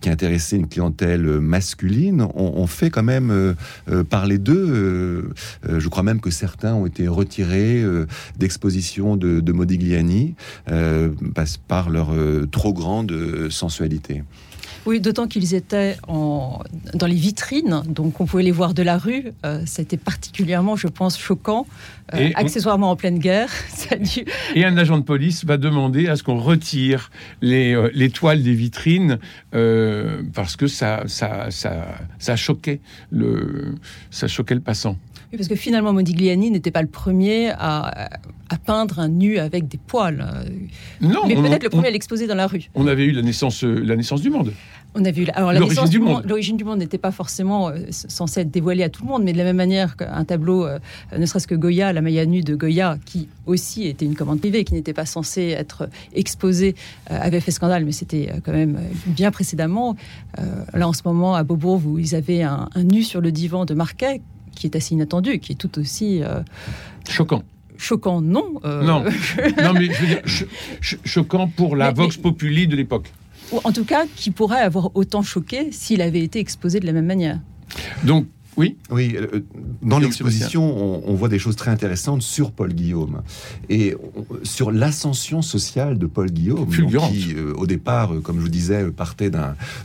qui 0.00 0.10
intéressait 0.10 0.56
une 0.56 0.68
clientèle 0.68 1.22
masculine. 1.22 2.26
On, 2.34 2.66
fait 2.66 2.90
quand 2.90 3.02
même 3.02 3.54
parler 4.10 4.36
d'eux. 4.36 5.30
je 5.66 5.88
crois 5.88 6.02
même 6.02 6.20
que 6.20 6.30
certains 6.30 6.74
ont 6.74 6.84
été 6.84 7.08
retirés 7.08 7.82
d'exposition 8.36 9.16
de, 9.16 9.40
de, 9.40 9.52
Modigliani 9.52 10.34
par 11.68 11.88
leur 11.88 12.12
trop 12.50 12.74
grande 12.74 13.48
sensualité. 13.48 14.24
Oui, 14.86 15.00
d'autant 15.00 15.26
qu'ils 15.26 15.54
étaient 15.54 15.96
en, 16.08 16.60
dans 16.94 17.06
les 17.06 17.14
vitrines, 17.14 17.82
donc 17.86 18.20
on 18.20 18.26
pouvait 18.26 18.42
les 18.42 18.50
voir 18.50 18.72
de 18.74 18.82
la 18.82 18.96
rue. 18.96 19.32
Euh, 19.44 19.62
C'était 19.66 19.96
particulièrement, 19.96 20.76
je 20.76 20.88
pense, 20.88 21.18
choquant. 21.18 21.66
Euh, 22.14 22.30
accessoirement 22.34 22.90
en 22.90 22.96
pleine 22.96 23.18
guerre. 23.18 23.50
Et 24.54 24.64
un 24.64 24.76
agent 24.76 24.98
de 24.98 25.04
police 25.04 25.44
va 25.44 25.56
demander 25.56 26.08
à 26.08 26.16
ce 26.16 26.22
qu'on 26.22 26.38
retire 26.38 27.10
les, 27.40 27.74
euh, 27.74 27.90
les, 27.94 28.10
toiles 28.10 28.42
des 28.42 28.54
vitrines 28.54 29.18
euh, 29.54 30.22
parce 30.34 30.56
que 30.56 30.66
ça, 30.66 31.04
ça, 31.06 31.50
ça, 31.50 31.86
ça, 32.18 32.36
choquait 32.36 32.80
le, 33.10 33.76
ça 34.10 34.26
choquait 34.28 34.54
le 34.54 34.60
passant. 34.60 34.96
Oui, 35.32 35.36
parce 35.36 35.48
que 35.48 35.54
finalement, 35.54 35.92
Modigliani 35.92 36.50
n'était 36.50 36.72
pas 36.72 36.82
le 36.82 36.88
premier 36.88 37.50
à, 37.50 38.10
à, 38.48 38.56
peindre 38.58 38.98
un 38.98 39.08
nu 39.08 39.38
avec 39.38 39.68
des 39.68 39.78
poils. 39.78 40.26
Non, 41.00 41.20
mais 41.28 41.36
peut-être 41.36 41.62
le 41.62 41.70
premier 41.70 41.88
à 41.88 41.92
l'exposer 41.92 42.26
dans 42.26 42.34
la 42.34 42.48
rue. 42.48 42.64
On 42.74 42.88
avait 42.88 43.04
eu 43.04 43.12
la 43.12 43.22
naissance, 43.22 43.62
la 43.62 43.94
naissance 43.94 44.22
du 44.22 44.30
monde. 44.30 44.52
On 44.94 45.04
a 45.04 45.10
vu 45.12 45.24
alors 45.34 45.52
l'origine 45.52 45.88
du 45.88 46.00
monde. 46.00 46.24
L'origine 46.26 46.56
du 46.56 46.64
monde 46.64 46.80
n'était 46.80 46.98
pas 46.98 47.12
forcément 47.12 47.68
euh, 47.68 47.76
censée 47.90 48.40
être 48.40 48.50
dévoilée 48.50 48.82
à 48.82 48.88
tout 48.88 49.04
le 49.04 49.08
monde, 49.08 49.22
mais 49.22 49.32
de 49.32 49.38
la 49.38 49.44
même 49.44 49.56
manière 49.56 49.96
qu'un 49.96 50.24
tableau, 50.24 50.66
euh, 50.66 50.78
ne 51.16 51.24
serait-ce 51.26 51.46
que 51.46 51.54
Goya, 51.54 51.92
la 51.92 52.00
Maya 52.00 52.26
nue 52.26 52.40
de 52.40 52.56
Goya, 52.56 52.98
qui 53.06 53.28
aussi 53.46 53.86
était 53.86 54.04
une 54.04 54.16
commande 54.16 54.40
privée, 54.40 54.64
qui 54.64 54.74
n'était 54.74 54.92
pas 54.92 55.06
censée 55.06 55.54
être 55.56 55.88
exposée, 56.12 56.74
euh, 57.10 57.18
avait 57.20 57.40
fait 57.40 57.52
scandale, 57.52 57.84
mais 57.84 57.92
c'était 57.92 58.32
quand 58.44 58.52
même 58.52 58.80
bien 59.06 59.30
précédemment. 59.30 59.96
là, 60.72 60.88
en 60.88 60.92
ce 60.92 61.02
moment, 61.04 61.34
à 61.34 61.44
Beaubourg, 61.44 61.78
vous, 61.78 61.98
ils 61.98 62.14
avaient 62.14 62.42
un, 62.42 62.68
nu 62.76 63.02
sur 63.02 63.20
le 63.20 63.30
divan 63.30 63.64
de 63.64 63.74
Marquet, 63.74 64.20
qui 64.56 64.66
est 64.66 64.74
assez 64.76 64.94
inattendu, 64.94 65.38
qui 65.38 65.52
est 65.52 65.56
tout 65.56 65.78
aussi 65.78 66.22
choquant 67.08 67.42
choquant, 67.76 68.20
non. 68.20 68.60
Non. 68.62 69.04
non, 69.62 69.72
mais 69.72 69.86
je 69.86 70.00
veux 70.00 70.06
dire, 70.06 70.22
choquant 70.80 71.48
pour 71.48 71.76
la 71.76 71.92
Vox 71.92 72.18
Populi 72.18 72.66
de 72.66 72.76
l'époque 72.76 73.10
ou 73.52 73.60
en 73.64 73.72
tout 73.72 73.84
cas 73.84 74.06
qui 74.16 74.30
pourrait 74.30 74.60
avoir 74.60 74.90
autant 74.94 75.22
choqué 75.22 75.72
s'il 75.72 76.02
avait 76.02 76.22
été 76.22 76.38
exposé 76.38 76.80
de 76.80 76.86
la 76.86 76.92
même 76.92 77.06
manière. 77.06 77.38
Oui. 78.60 78.76
Oui, 78.90 79.16
euh, 79.16 79.40
dans 79.80 79.98
l'exposition, 79.98 81.08
on, 81.08 81.14
voit 81.14 81.30
des 81.30 81.38
choses 81.38 81.56
très 81.56 81.70
intéressantes 81.70 82.20
sur 82.20 82.52
Paul 82.52 82.74
Guillaume 82.74 83.22
et 83.70 83.96
sur 84.42 84.70
l'ascension 84.70 85.40
sociale 85.40 85.98
de 85.98 86.04
Paul 86.04 86.30
Guillaume, 86.30 86.68
qui, 86.68 87.34
euh, 87.34 87.54
au 87.56 87.66
départ, 87.66 88.12
euh, 88.12 88.20
comme 88.20 88.36
je 88.36 88.42
vous 88.42 88.50
disais, 88.50 88.84
partait 88.90 89.30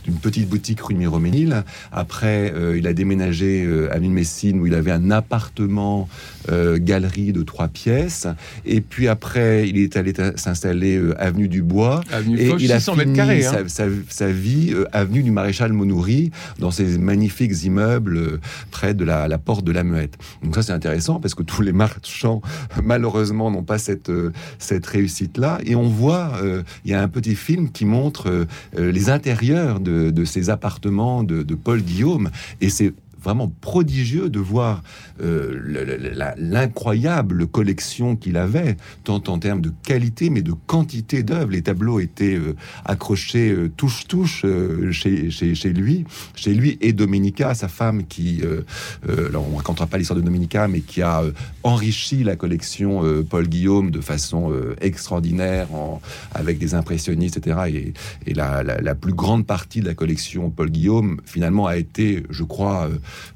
d'une 0.04 0.16
petite 0.16 0.46
boutique 0.48 0.80
rue 0.82 0.94
Miroménil. 0.94 1.64
Après, 1.90 2.52
il 2.76 2.86
a 2.86 2.92
déménagé 2.92 3.66
à 3.90 3.98
Messine 3.98 4.60
où 4.60 4.66
il 4.66 4.74
avait 4.74 4.92
un 4.92 5.10
appartement 5.10 6.08
galerie 6.48 7.32
de 7.32 7.42
trois 7.42 7.68
pièces. 7.68 8.26
Et 8.64 8.80
puis 8.80 9.08
après, 9.08 9.68
il 9.68 9.78
est 9.78 9.96
allé 9.96 10.12
s'installer 10.36 11.00
avenue 11.18 11.48
du 11.48 11.62
Bois. 11.62 12.02
et 12.38 12.52
il 12.58 12.72
a 12.72 12.80
fini 12.80 13.12
carrés, 13.14 13.46
hein. 13.46 13.64
sa, 13.66 13.84
sa, 14.08 14.28
vie 14.28 14.74
avenue 14.92 15.22
du 15.22 15.30
Maréchal 15.30 15.72
Monoury 15.72 16.30
dans 16.58 16.70
ces 16.70 16.98
magnifiques 16.98 17.64
immeubles 17.64 18.40
près 18.70 18.94
de 18.94 19.04
la, 19.04 19.38
porte 19.38 19.64
de 19.64 19.72
la 19.72 19.84
Muette. 19.84 20.16
Donc 20.42 20.54
ça 20.54 20.62
c'est 20.62 20.72
intéressant 20.72 21.20
parce 21.20 21.34
que 21.34 21.42
tous 21.42 21.62
les 21.62 21.72
marchands 21.72 22.40
malheureusement 22.82 23.50
n'ont 23.50 23.62
pas 23.62 23.78
cette 23.78 24.10
cette 24.58 24.86
réussite 24.86 25.38
là 25.38 25.58
et 25.64 25.76
on 25.76 25.88
voit 25.88 26.32
il 26.84 26.90
y 26.90 26.94
a 26.94 27.02
un 27.02 27.08
petit 27.08 27.34
film 27.34 27.70
qui 27.70 27.84
montre 27.84 28.46
les 28.76 29.10
intérieurs 29.10 29.80
de, 29.80 30.24
ces 30.24 30.50
appartements 30.50 31.22
de, 31.22 31.42
de 31.42 31.54
Paul 31.54 31.82
Guillaume 31.82 32.30
et 32.60 32.70
c'est 32.70 32.92
vraiment 33.26 33.52
prodigieux 33.60 34.28
de 34.30 34.38
voir 34.38 34.82
euh, 35.20 36.34
l'incroyable 36.36 37.48
collection 37.48 38.14
qu'il 38.14 38.36
avait, 38.36 38.76
tant 39.02 39.22
en 39.26 39.38
termes 39.38 39.60
de 39.60 39.72
qualité, 39.82 40.30
mais 40.30 40.42
de 40.42 40.52
quantité 40.52 41.24
d'œuvres. 41.24 41.50
Les 41.50 41.62
tableaux 41.62 41.98
étaient 41.98 42.36
euh, 42.36 42.54
accrochés 42.84 43.50
euh, 43.50 43.68
touche-touche 43.76 44.44
chez, 44.92 45.30
chez, 45.30 45.72
lui, 45.72 46.04
chez 46.36 46.54
lui 46.54 46.78
et 46.80 46.92
Dominica, 46.92 47.54
sa 47.54 47.66
femme, 47.66 48.06
qui, 48.06 48.42
alors 49.08 49.46
on 49.52 49.56
racontera 49.56 49.86
pas 49.86 49.98
l'histoire 49.98 50.18
de 50.18 50.24
Dominica, 50.24 50.68
mais 50.68 50.80
qui 50.80 51.02
a 51.02 51.22
enrichi 51.62 52.22
la 52.22 52.36
collection 52.36 53.02
Paul 53.28 53.48
Guillaume 53.48 53.90
de 53.90 54.00
façon 54.00 54.52
extraordinaire, 54.80 55.74
en, 55.74 56.00
avec 56.34 56.58
des 56.58 56.74
impressionnistes, 56.74 57.38
etc. 57.38 57.92
Et, 58.26 58.34
la, 58.34 58.94
plus 58.94 59.14
grande 59.14 59.46
partie 59.46 59.80
de 59.80 59.86
la 59.86 59.94
collection 59.94 60.50
Paul 60.50 60.70
Guillaume, 60.70 61.20
finalement, 61.24 61.66
a 61.66 61.76
été, 61.76 62.24
je 62.30 62.44
crois, 62.44 62.88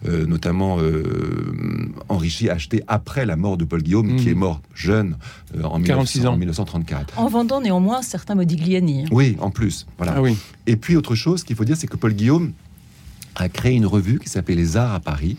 euh, 0.07 0.27
notamment 0.27 0.79
euh, 0.81 1.93
enrichi, 2.09 2.49
acheté 2.49 2.83
après 2.88 3.27
la 3.27 3.37
mort 3.37 3.57
de 3.57 3.64
Paul 3.64 3.83
Guillaume, 3.83 4.16
qui 4.16 4.27
mhm. 4.27 4.33
est 4.33 4.35
mort 4.35 4.61
jeune 4.75 5.16
euh, 5.57 5.62
en, 5.64 5.79
1934. 5.79 7.19
En 7.19 7.29
vendant 7.29 7.61
néanmoins 7.61 8.03
certains 8.03 8.35
Modigliani. 8.35 9.07
Oui, 9.11 9.37
en 9.40 9.51
plus. 9.51 9.87
Voilà. 9.99 10.14
Ah 10.16 10.23
oui. 10.23 10.37
Et 10.66 10.77
puis 10.77 10.97
autre 10.97 11.14
chose 11.14 11.45
qu'il 11.45 11.57
faut 11.57 11.64
dire, 11.64 11.77
c'est 11.77 11.87
que 11.87 11.97
Paul 11.97 12.12
Guillaume 12.12 12.53
a 13.37 13.49
créé 13.49 13.75
une 13.75 13.87
revue 13.87 14.19
qui 14.19 14.29
s'appelait 14.29 14.55
Les 14.55 14.77
Arts 14.77 14.95
à 14.95 15.01
Paris, 15.01 15.37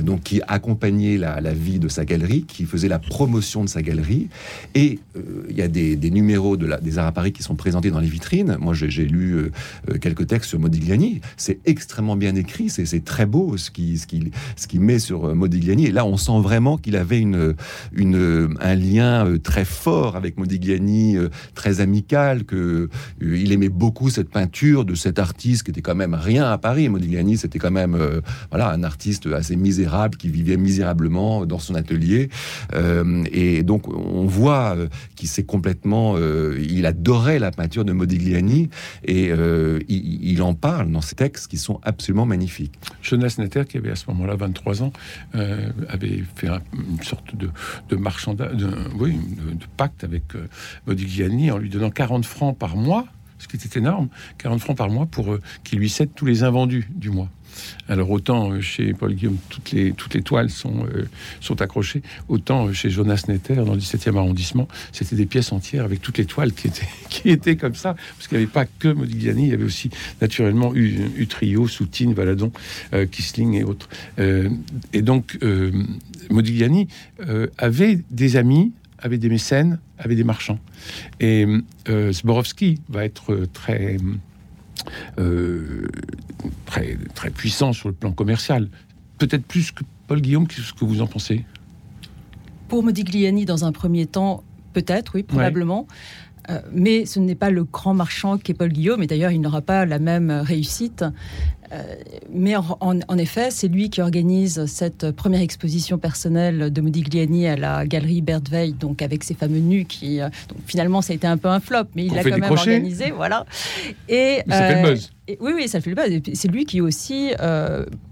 donc 0.00 0.22
qui 0.22 0.40
accompagnait 0.48 1.16
la, 1.16 1.52
vie 1.52 1.78
de 1.78 1.88
sa 1.88 2.04
galerie, 2.04 2.44
qui 2.44 2.64
faisait 2.64 2.88
la 2.88 2.98
promotion 2.98 3.64
de 3.64 3.68
sa 3.68 3.82
galerie. 3.82 4.28
Et 4.74 4.98
euh, 5.16 5.46
il 5.48 5.56
y 5.56 5.62
a 5.62 5.68
des, 5.68 6.10
numéros 6.10 6.56
de 6.56 6.66
la, 6.66 6.78
des 6.78 6.98
Arts 6.98 7.06
à 7.06 7.12
Paris 7.12 7.32
qui 7.32 7.42
sont 7.42 7.56
présentés 7.56 7.90
dans 7.90 8.00
les 8.00 8.08
vitrines. 8.08 8.56
Moi, 8.60 8.74
j'ai 8.74 9.04
lu 9.04 9.32
euh, 9.32 9.52
euh, 9.90 9.98
quelques 9.98 10.26
textes 10.26 10.50
sur 10.50 10.58
Modigliani. 10.58 11.20
C'est 11.36 11.60
extrêmement 11.64 12.16
bien 12.16 12.34
écrit, 12.34 12.68
c'est 12.68 13.04
très 13.04 13.26
beau 13.26 13.56
ce 13.56 13.70
qu'il 13.70 13.98
ce 13.98 14.06
qui, 14.06 14.30
ce 14.56 14.66
qui 14.66 14.78
met 14.78 14.98
sur 14.98 15.34
Modigliani. 15.34 15.86
Et 15.86 15.92
là, 15.92 16.04
on 16.04 16.16
sent 16.16 16.40
vraiment 16.40 16.78
qu'il 16.78 16.96
avait 16.96 17.20
une, 17.20 17.54
une, 17.92 18.56
un 18.60 18.74
lien 18.74 19.36
très 19.42 19.64
fort 19.64 20.16
avec 20.16 20.36
Modigliani, 20.38 21.16
très 21.54 21.80
amical, 21.80 22.44
que 22.44 22.88
il 23.20 23.52
aimait 23.52 23.68
beaucoup 23.68 24.10
cette 24.10 24.30
peinture 24.30 24.84
de 24.84 24.94
cet 24.94 25.18
artiste 25.18 25.64
qui 25.64 25.70
était 25.70 25.82
quand 25.82 25.94
même 25.94 26.14
rien 26.14 26.50
à 26.50 26.58
Paris. 26.58 26.88
Modigliani 26.88 27.25
c'était 27.34 27.58
quand 27.58 27.72
même 27.72 27.94
euh, 27.94 28.20
voilà 28.50 28.70
un 28.70 28.84
artiste 28.84 29.26
assez 29.26 29.56
misérable 29.56 30.16
qui 30.16 30.28
vivait 30.28 30.56
misérablement 30.56 31.46
dans 31.46 31.58
son 31.58 31.74
atelier. 31.74 32.28
Euh, 32.74 33.24
et 33.32 33.62
donc 33.62 33.88
on 33.88 34.26
voit 34.26 34.76
euh, 34.76 34.86
qu'il 35.16 35.28
s'est 35.28 35.44
complètement, 35.44 36.16
il 36.18 36.86
adorait 36.86 37.38
la 37.38 37.50
peinture 37.50 37.84
de 37.84 37.92
Modigliani 37.92 38.68
et 39.04 39.30
il, 39.88 40.42
en 40.42 40.54
parle 40.54 40.90
dans 40.92 41.00
ses 41.00 41.14
textes 41.14 41.48
qui 41.48 41.56
sont 41.56 41.80
absolument 41.82 42.26
magnifiques. 42.26 42.74
Jonas 43.02 43.36
Netter, 43.38 43.64
qui 43.66 43.78
avait 43.78 43.90
à 43.90 43.96
ce 43.96 44.04
moment-là 44.08 44.36
23 44.36 44.82
ans, 44.82 44.92
avait 45.88 46.22
fait 46.34 46.48
une 46.48 47.02
sorte 47.02 47.34
de, 47.34 47.48
de 47.88 47.96
de, 47.96 48.68
oui, 48.98 49.14
de, 49.14 49.66
pacte 49.76 50.04
avec 50.04 50.24
Modigliani 50.86 51.50
en 51.50 51.58
lui 51.58 51.70
donnant 51.70 51.90
40 51.90 52.24
francs 52.24 52.56
par 52.56 52.76
mois 52.76 53.06
ce 53.38 53.48
qui 53.48 53.56
était 53.56 53.78
énorme, 53.78 54.08
40 54.38 54.60
francs 54.60 54.76
par 54.76 54.90
mois 54.90 55.06
pour 55.06 55.32
euh, 55.32 55.40
qu'il 55.64 55.78
lui 55.78 55.90
cède 55.90 56.10
tous 56.14 56.26
les 56.26 56.42
invendus 56.42 56.88
du 56.94 57.10
mois. 57.10 57.28
Alors 57.88 58.10
autant 58.10 58.50
euh, 58.50 58.60
chez 58.60 58.92
Paul 58.92 59.14
Guillaume, 59.14 59.38
toutes 59.48 59.70
les, 59.70 59.92
toutes 59.92 60.12
les 60.12 60.22
toiles 60.22 60.50
sont, 60.50 60.84
euh, 60.84 61.08
sont 61.40 61.62
accrochées, 61.62 62.02
autant 62.28 62.70
chez 62.72 62.90
Jonas 62.90 63.24
Netter, 63.28 63.54
dans 63.54 63.74
le 63.74 63.80
17e 63.80 64.16
arrondissement, 64.16 64.68
c'était 64.92 65.16
des 65.16 65.26
pièces 65.26 65.52
entières 65.52 65.84
avec 65.84 66.02
toutes 66.02 66.18
les 66.18 66.26
toiles 66.26 66.52
qui 66.52 66.66
étaient, 66.66 66.88
qui 67.08 67.30
étaient 67.30 67.56
comme 67.56 67.74
ça, 67.74 67.94
parce 67.94 68.28
qu'il 68.28 68.38
n'y 68.38 68.44
avait 68.44 68.52
pas 68.52 68.66
que 68.66 68.88
Modigliani, 68.88 69.44
il 69.44 69.50
y 69.50 69.54
avait 69.54 69.64
aussi 69.64 69.90
naturellement 70.20 70.74
Utrio, 70.74 71.66
Soutine, 71.66 72.12
Valadon, 72.12 72.52
Kisling 73.10 73.54
et 73.54 73.64
autres. 73.64 73.88
et 74.18 75.02
donc 75.02 75.38
Modigliani 76.30 76.88
avait 77.58 78.00
des 78.10 78.36
amis 78.36 78.72
avait 78.98 79.18
des 79.18 79.28
mécènes, 79.28 79.78
avait 79.98 80.14
des 80.16 80.24
marchands. 80.24 80.58
Et 81.20 81.46
euh, 81.88 82.12
Zborowski 82.12 82.80
va 82.88 83.04
être 83.04 83.46
très, 83.52 83.96
euh, 85.18 85.86
très, 86.66 86.96
très 87.14 87.30
puissant 87.30 87.72
sur 87.72 87.88
le 87.88 87.94
plan 87.94 88.12
commercial. 88.12 88.68
Peut-être 89.18 89.44
plus 89.44 89.72
que 89.72 89.82
Paul 90.06 90.20
Guillaume, 90.20 90.46
qu'est-ce 90.46 90.72
que 90.72 90.84
vous 90.84 91.00
en 91.00 91.06
pensez? 91.06 91.44
Pour 92.68 92.82
Modigliani, 92.82 93.44
dans 93.44 93.64
un 93.64 93.72
premier 93.72 94.06
temps, 94.06 94.42
peut-être, 94.72 95.14
oui, 95.14 95.22
probablement. 95.22 95.86
Euh, 96.50 96.60
mais 96.72 97.06
ce 97.06 97.18
n'est 97.18 97.34
pas 97.34 97.50
le 97.50 97.64
grand 97.64 97.94
marchand 97.94 98.38
qu'est 98.38 98.54
Paul 98.54 98.70
Guillaume, 98.70 99.02
et 99.02 99.06
d'ailleurs 99.06 99.32
il 99.32 99.40
n'aura 99.40 99.62
pas 99.62 99.86
la 99.86 99.98
même 99.98 100.30
réussite. 100.30 101.04
Euh, 101.72 101.82
mais 102.30 102.54
en, 102.56 103.18
effet, 103.18 103.50
c'est 103.50 103.66
lui 103.66 103.90
qui 103.90 104.00
organise 104.00 104.66
cette 104.66 105.10
première 105.10 105.40
exposition 105.40 105.98
personnelle 105.98 106.72
de 106.72 106.80
Modigliani 106.80 107.48
à 107.48 107.56
la 107.56 107.86
galerie 107.86 108.22
Bertveil, 108.22 108.72
donc 108.72 109.02
avec 109.02 109.24
ses 109.24 109.34
fameux 109.34 109.58
nus 109.58 109.84
qui, 109.84 110.20
euh, 110.20 110.28
donc 110.48 110.58
finalement, 110.66 111.02
ça 111.02 111.12
a 111.12 111.16
été 111.16 111.26
un 111.26 111.36
peu 111.36 111.48
un 111.48 111.58
flop, 111.58 111.86
mais 111.96 112.06
il 112.06 112.14
l'a 112.14 112.22
quand 112.22 112.38
même 112.38 112.44
organisé, 112.44 113.10
voilà. 113.10 113.46
Et, 114.08 114.42
ça 114.48 114.68
fait 114.68 114.82
le 114.82 114.90
buzz. 114.90 115.10
Oui, 115.28 115.52
oui, 115.54 115.68
ça 115.68 115.80
fait 115.80 115.90
le 115.90 115.96
buzz. 115.96 116.34
C'est 116.34 116.48
lui 116.48 116.64
qui 116.64 116.80
aussi 116.80 117.32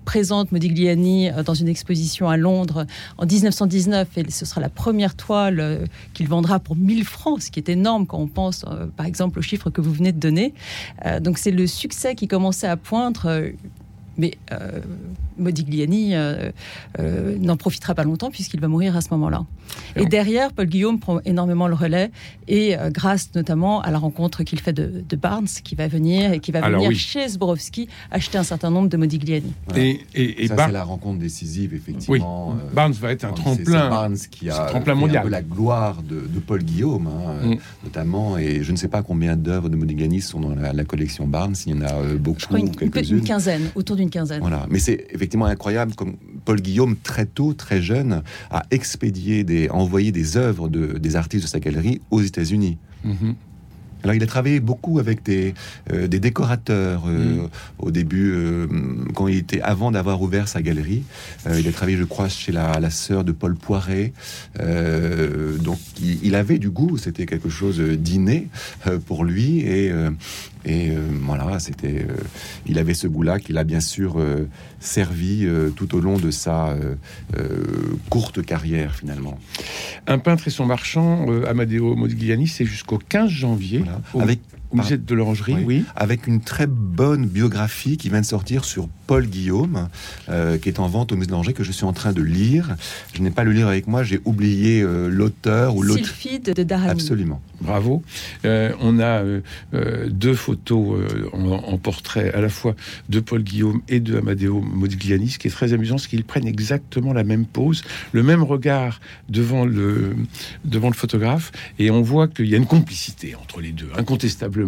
présente 0.04 0.52
Modigliani 0.52 1.30
euh, 1.30 1.42
dans 1.42 1.54
une 1.54 1.68
exposition 1.68 2.28
à 2.28 2.36
Londres 2.36 2.86
en 3.18 3.26
1919 3.26 4.18
et 4.18 4.30
ce 4.30 4.44
sera 4.44 4.60
la 4.60 4.68
première 4.68 5.16
toile 5.16 5.60
euh, 5.60 5.84
qu'il 6.12 6.28
vendra 6.28 6.60
pour 6.60 6.76
1000 6.76 7.04
francs, 7.04 7.42
ce 7.42 7.50
qui 7.50 7.60
est 7.60 7.68
énorme 7.68 8.06
quand 8.06 8.18
on 8.18 8.26
pense 8.26 8.64
euh, 8.68 8.86
par 8.96 9.06
exemple 9.06 9.38
au 9.38 9.42
chiffre 9.42 9.70
que 9.70 9.80
vous 9.80 9.92
venez 9.92 10.12
de 10.12 10.20
donner. 10.20 10.54
donc 11.20 11.38
c'est 11.38 11.50
le 11.50 11.66
succès 11.66 12.14
qui 12.14 12.28
commençait 12.28 12.66
à 12.66 12.76
poindre 12.76 13.52
mais 14.16 14.34
euh, 14.52 14.80
Modigliani 15.38 16.14
euh, 16.14 16.50
euh, 16.98 17.36
n'en 17.38 17.56
profitera 17.56 17.94
pas 17.94 18.04
longtemps 18.04 18.30
puisqu'il 18.30 18.60
va 18.60 18.68
mourir 18.68 18.96
à 18.96 19.00
ce 19.00 19.08
moment-là. 19.12 19.44
Et 19.96 20.06
derrière, 20.06 20.52
Paul 20.52 20.66
Guillaume 20.66 20.98
prend 21.00 21.20
énormément 21.24 21.68
le 21.68 21.74
relais 21.74 22.10
et 22.48 22.76
grâce 22.90 23.30
notamment 23.34 23.80
à 23.80 23.90
la 23.90 23.98
rencontre 23.98 24.42
qu'il 24.42 24.60
fait 24.60 24.72
de, 24.72 25.02
Barnes 25.16 25.46
qui 25.46 25.74
va 25.74 25.86
venir 25.86 26.32
et 26.32 26.40
qui 26.40 26.50
va 26.52 26.60
venir 26.60 26.90
chez 26.92 27.28
Zborowski 27.28 27.88
acheter 28.10 28.36
un 28.36 28.42
certain 28.42 28.70
nombre 28.70 28.88
de 28.88 28.96
Modigliani. 28.96 29.52
Et, 29.76 30.00
et, 30.14 30.48
ça, 30.48 30.66
c'est 30.66 30.72
la 30.72 30.84
rencontre 30.84 31.18
décisive, 31.20 31.72
effectivement. 31.72 32.56
Barnes 32.74 32.92
va 32.92 33.12
être 33.12 33.24
un 33.24 33.32
tremplin. 33.32 33.88
Barnes 33.88 34.18
qui 34.30 34.50
a 34.50 34.66
tremplin 34.66 34.94
mondial. 34.94 35.28
la 35.28 35.42
gloire 35.42 36.02
de, 36.02 36.40
Paul 36.40 36.62
Guillaume, 36.62 37.06
hein, 37.06 37.46
mm. 37.46 37.56
notamment. 37.84 38.36
Et 38.36 38.62
je 38.62 38.72
ne 38.72 38.76
sais 38.76 38.88
pas 38.88 39.02
combien 39.02 39.36
d'œuvres 39.36 39.68
de 39.68 39.76
Modigliani 39.76 40.20
sont 40.20 40.40
dans 40.40 40.54
la, 40.54 40.84
collection 40.84 41.26
Barnes. 41.26 41.54
Il 41.66 41.76
y 41.76 41.78
en 41.78 41.82
a 41.82 42.02
beaucoup. 42.18 42.40
Je 42.40 42.46
crois 42.46 42.58
une, 42.58 42.72
une 42.80 43.24
quinzaine, 43.24 43.70
autour 43.74 43.96
d'une 43.96 44.10
quinzaine. 44.10 44.40
Voilà, 44.40 44.66
mais 44.68 44.78
c'est 44.78 45.06
effectivement 45.24 45.46
incroyable 45.46 45.94
comme 45.94 46.16
Paul 46.44 46.60
Guillaume, 46.60 46.96
très 46.96 47.24
tôt, 47.24 47.54
très 47.54 47.80
jeune, 47.80 48.22
a 48.50 48.64
expédié, 48.70 49.42
des, 49.42 49.70
envoyé 49.70 50.12
des 50.12 50.36
œuvres 50.36 50.68
de, 50.68 50.98
des 50.98 51.16
artistes 51.16 51.44
de 51.44 51.48
sa 51.48 51.60
galerie 51.60 52.02
aux 52.10 52.20
États-Unis. 52.20 52.76
Mm-hmm. 53.06 53.34
Alors, 54.02 54.14
il 54.14 54.22
a 54.22 54.26
travaillé 54.26 54.60
beaucoup 54.60 54.98
avec 54.98 55.22
des, 55.22 55.54
euh, 55.90 56.06
des 56.08 56.20
décorateurs 56.20 57.04
euh, 57.06 57.44
mm. 57.44 57.48
au 57.78 57.90
début, 57.90 58.32
euh, 58.34 58.66
quand 59.14 59.28
il 59.28 59.38
était 59.38 59.62
avant 59.62 59.90
d'avoir 59.90 60.20
ouvert 60.20 60.46
sa 60.46 60.60
galerie. 60.60 61.04
il 61.46 61.66
a 61.66 61.72
travaillé, 61.72 61.96
je 61.96 62.04
crois, 62.04 62.28
chez 62.28 62.52
la, 62.52 62.78
la 62.80 62.90
sœur 62.90 63.24
de 63.24 63.32
Paul 63.32 63.54
Poiret. 63.56 64.12
donc, 64.58 65.78
il, 66.02 66.22
il, 66.22 66.34
avait 66.34 66.58
du 66.58 66.68
goût. 66.68 66.98
C'était 66.98 67.24
quelque 67.24 67.48
chose 67.48 67.80
d'inné 67.80 68.48
pour 69.06 69.24
lui. 69.24 69.60
Et 69.60 69.90
et 70.64 70.90
euh, 70.90 71.00
voilà, 71.22 71.58
c'était, 71.58 72.06
euh, 72.08 72.16
il 72.66 72.78
avait 72.78 72.94
ce 72.94 73.06
goût-là 73.06 73.38
qu'il 73.38 73.58
a 73.58 73.64
bien 73.64 73.80
sûr 73.80 74.18
euh, 74.18 74.48
servi 74.80 75.46
tout 75.76 75.94
au 75.94 76.00
long 76.00 76.18
de 76.18 76.30
sa 76.30 76.76
courte 78.10 78.44
carrière 78.44 78.94
finalement. 78.94 79.38
Un 80.06 80.18
peintre 80.18 80.48
et 80.48 80.50
son 80.50 80.66
marchand, 80.66 81.26
Amadeo 81.46 81.94
Modigliani, 81.94 82.46
c'est 82.46 82.64
jusqu'au 82.64 82.98
15 82.98 83.30
janvier. 83.30 83.84
Avec 84.18 84.40
musée 84.74 84.98
de 84.98 85.14
l'Orangerie, 85.14 85.56
oui. 85.64 85.84
Avec 85.96 86.26
une 86.26 86.40
très 86.40 86.66
bonne 86.66 87.26
biographie 87.26 87.96
qui 87.96 88.08
vient 88.08 88.20
de 88.20 88.26
sortir 88.26 88.64
sur 88.64 88.88
Paul 89.06 89.26
Guillaume, 89.26 89.88
euh, 90.28 90.58
qui 90.58 90.68
est 90.68 90.78
en 90.78 90.88
vente 90.88 91.12
au 91.12 91.16
musée 91.16 91.26
de 91.26 91.32
l'Orangerie, 91.32 91.54
que 91.54 91.64
je 91.64 91.72
suis 91.72 91.84
en 91.84 91.92
train 91.92 92.12
de 92.12 92.22
lire. 92.22 92.76
Je 93.14 93.22
n'ai 93.22 93.30
pas 93.30 93.44
le 93.44 93.52
livre 93.52 93.68
avec 93.68 93.86
moi, 93.86 94.02
j'ai 94.02 94.20
oublié 94.24 94.82
euh, 94.82 95.08
l'auteur 95.08 95.76
ou 95.76 95.82
l'autre. 95.82 96.02
de 96.54 96.62
Darami. 96.62 96.90
Absolument. 96.90 97.40
Bravo. 97.60 98.02
Euh, 98.44 98.72
on 98.80 99.00
a 99.00 99.22
deux 100.08 100.34
photos 100.34 101.00
en, 101.32 101.78
portrait 101.78 102.32
à 102.32 102.40
la 102.40 102.48
fois 102.48 102.74
de 103.08 103.20
Paul 103.20 103.42
Guillaume 103.42 103.80
et 103.88 104.00
de 104.00 104.18
Amadeo 104.18 104.60
Modigliani. 104.60 105.30
Ce 105.30 105.38
qui 105.38 105.48
est 105.48 105.50
très 105.50 105.72
amusant, 105.72 105.98
c'est 105.98 106.08
qu'ils 106.08 106.24
prennent 106.24 106.48
exactement 106.48 107.12
la 107.12 107.24
même 107.24 107.46
pose, 107.46 107.82
le 108.12 108.22
même 108.22 108.42
regard 108.42 109.00
devant 109.28 109.64
le, 109.64 110.16
devant 110.64 110.88
le 110.88 110.94
photographe, 110.94 111.52
et 111.78 111.90
on 111.90 112.02
voit 112.02 112.28
qu'il 112.28 112.46
y 112.46 112.54
a 112.54 112.58
une 112.58 112.66
complicité 112.66 113.34
entre 113.34 113.60
les 113.60 113.72
deux, 113.72 113.88
incontestablement 113.96 114.63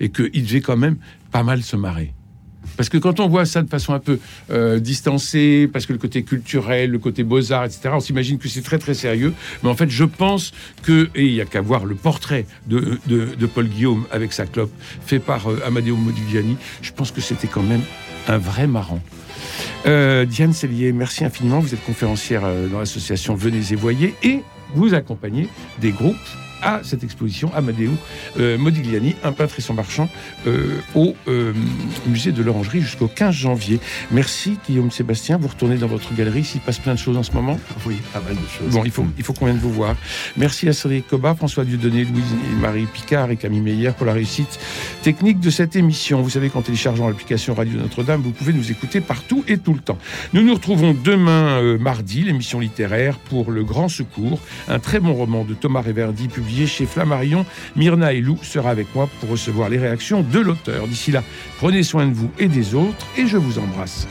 et 0.00 0.10
qu'il 0.10 0.44
devait 0.44 0.60
quand 0.60 0.76
même 0.76 0.96
pas 1.30 1.42
mal 1.42 1.62
se 1.62 1.76
marrer. 1.76 2.12
Parce 2.76 2.88
que 2.88 2.98
quand 2.98 3.20
on 3.20 3.28
voit 3.28 3.46
ça 3.46 3.62
de 3.62 3.68
façon 3.68 3.94
un 3.94 3.98
peu 3.98 4.18
euh, 4.50 4.78
distancée, 4.78 5.68
parce 5.72 5.86
que 5.86 5.92
le 5.92 5.98
côté 5.98 6.22
culturel, 6.22 6.90
le 6.90 6.98
côté 6.98 7.22
beaux-arts, 7.22 7.64
etc., 7.64 7.90
on 7.92 8.00
s'imagine 8.00 8.38
que 8.38 8.48
c'est 8.48 8.62
très 8.62 8.78
très 8.78 8.94
sérieux. 8.94 9.32
Mais 9.62 9.68
en 9.68 9.74
fait, 9.74 9.88
je 9.88 10.04
pense 10.04 10.52
que, 10.82 11.08
et 11.14 11.26
il 11.26 11.32
n'y 11.32 11.40
a 11.40 11.46
qu'à 11.46 11.60
voir 11.60 11.86
le 11.86 11.94
portrait 11.94 12.46
de, 12.66 12.98
Paul 13.46 13.68
Guillaume 13.68 14.04
avec 14.10 14.32
sa 14.32 14.46
clope, 14.46 14.72
fait 15.04 15.18
par 15.18 15.50
euh, 15.50 15.62
Amadeo 15.66 15.96
Modigliani, 15.96 16.56
je 16.82 16.92
pense 16.92 17.10
que 17.10 17.20
c'était 17.20 17.48
quand 17.48 17.62
même 17.62 17.82
un 18.28 18.38
vrai 18.38 18.66
marrant. 18.66 19.00
Euh, 19.86 20.24
Diane 20.24 20.52
Cellier, 20.52 20.92
merci 20.92 21.24
infiniment. 21.24 21.60
Vous 21.60 21.72
êtes 21.72 21.84
conférencière 21.84 22.42
dans 22.70 22.80
l'association 22.80 23.34
Venez 23.34 23.72
et 23.72 23.76
Voyez 23.76 24.14
et 24.22 24.42
vous 24.74 24.94
accompagnez 24.94 25.48
des 25.80 25.92
groupes 25.92 26.16
à 26.62 26.80
cette 26.82 27.04
exposition 27.04 27.50
Amadeo 27.54 27.92
euh, 28.38 28.58
Modigliani, 28.58 29.14
un 29.24 29.32
peintre 29.32 29.54
et 29.58 29.62
son 29.62 29.74
marchand, 29.74 30.08
euh, 30.46 30.80
au 30.94 31.14
euh, 31.28 31.52
musée 32.06 32.32
de 32.32 32.42
l'Orangerie 32.42 32.80
jusqu'au 32.80 33.08
15 33.08 33.34
janvier. 33.34 33.80
Merci 34.10 34.58
Guillaume 34.66 34.90
Sébastien. 34.90 35.38
Vous 35.38 35.48
retournez 35.48 35.76
dans 35.76 35.86
votre 35.86 36.14
galerie. 36.14 36.44
S'il 36.44 36.60
passe 36.60 36.78
plein 36.78 36.94
de 36.94 36.98
choses 36.98 37.16
en 37.16 37.22
ce 37.22 37.32
moment? 37.32 37.58
Oui, 37.86 37.96
pas 38.12 38.20
mal 38.20 38.34
de 38.34 38.40
choses. 38.40 38.72
Bon, 38.72 38.84
il 38.84 38.90
faut, 38.90 39.06
il 39.18 39.24
faut 39.24 39.32
qu'on 39.32 39.46
vienne 39.46 39.58
vous 39.58 39.72
voir. 39.72 39.96
Merci 40.36 40.68
à 40.68 40.72
Cédric 40.72 41.08
Coba, 41.08 41.34
François 41.34 41.64
Dieudonné, 41.64 42.04
Louise 42.04 42.24
et 42.50 42.60
Marie 42.60 42.86
Picard 42.86 43.30
et 43.30 43.36
Camille 43.36 43.60
Meyer 43.60 43.90
pour 43.96 44.06
la 44.06 44.12
réussite 44.12 44.58
technique 45.02 45.40
de 45.40 45.50
cette 45.50 45.76
émission. 45.76 46.22
Vous 46.22 46.30
savez 46.30 46.50
qu'en 46.50 46.62
téléchargeant 46.62 47.08
l'application 47.08 47.54
Radio 47.54 47.78
Notre-Dame, 47.78 48.22
vous 48.22 48.32
pouvez 48.32 48.52
nous 48.52 48.70
écouter 48.70 49.00
partout 49.00 49.44
et 49.48 49.58
tout 49.58 49.74
le 49.74 49.80
temps. 49.80 49.98
Nous 50.32 50.42
nous 50.42 50.54
retrouvons 50.54 50.94
demain 50.94 51.76
mardi, 51.78 52.22
l'émission 52.22 52.60
littéraire 52.60 53.18
pour 53.18 53.50
Le 53.50 53.64
Grand 53.64 53.88
Secours, 53.88 54.40
un 54.68 54.78
très 54.78 55.00
bon 55.00 55.14
roman 55.14 55.44
de 55.44 55.54
Thomas 55.54 55.82
Reverdy 55.82 56.28
chez 56.66 56.86
Flammarion. 56.86 57.44
Myrna 57.74 58.12
et 58.12 58.20
Lou 58.20 58.38
sera 58.42 58.70
avec 58.70 58.94
moi 58.94 59.08
pour 59.20 59.30
recevoir 59.30 59.68
les 59.68 59.78
réactions 59.78 60.22
de 60.22 60.38
l'auteur. 60.38 60.86
D'ici 60.86 61.12
là, 61.12 61.22
prenez 61.58 61.82
soin 61.82 62.06
de 62.06 62.14
vous 62.14 62.30
et 62.38 62.48
des 62.48 62.74
autres 62.74 63.06
et 63.16 63.26
je 63.26 63.36
vous 63.36 63.58
embrasse. 63.58 64.06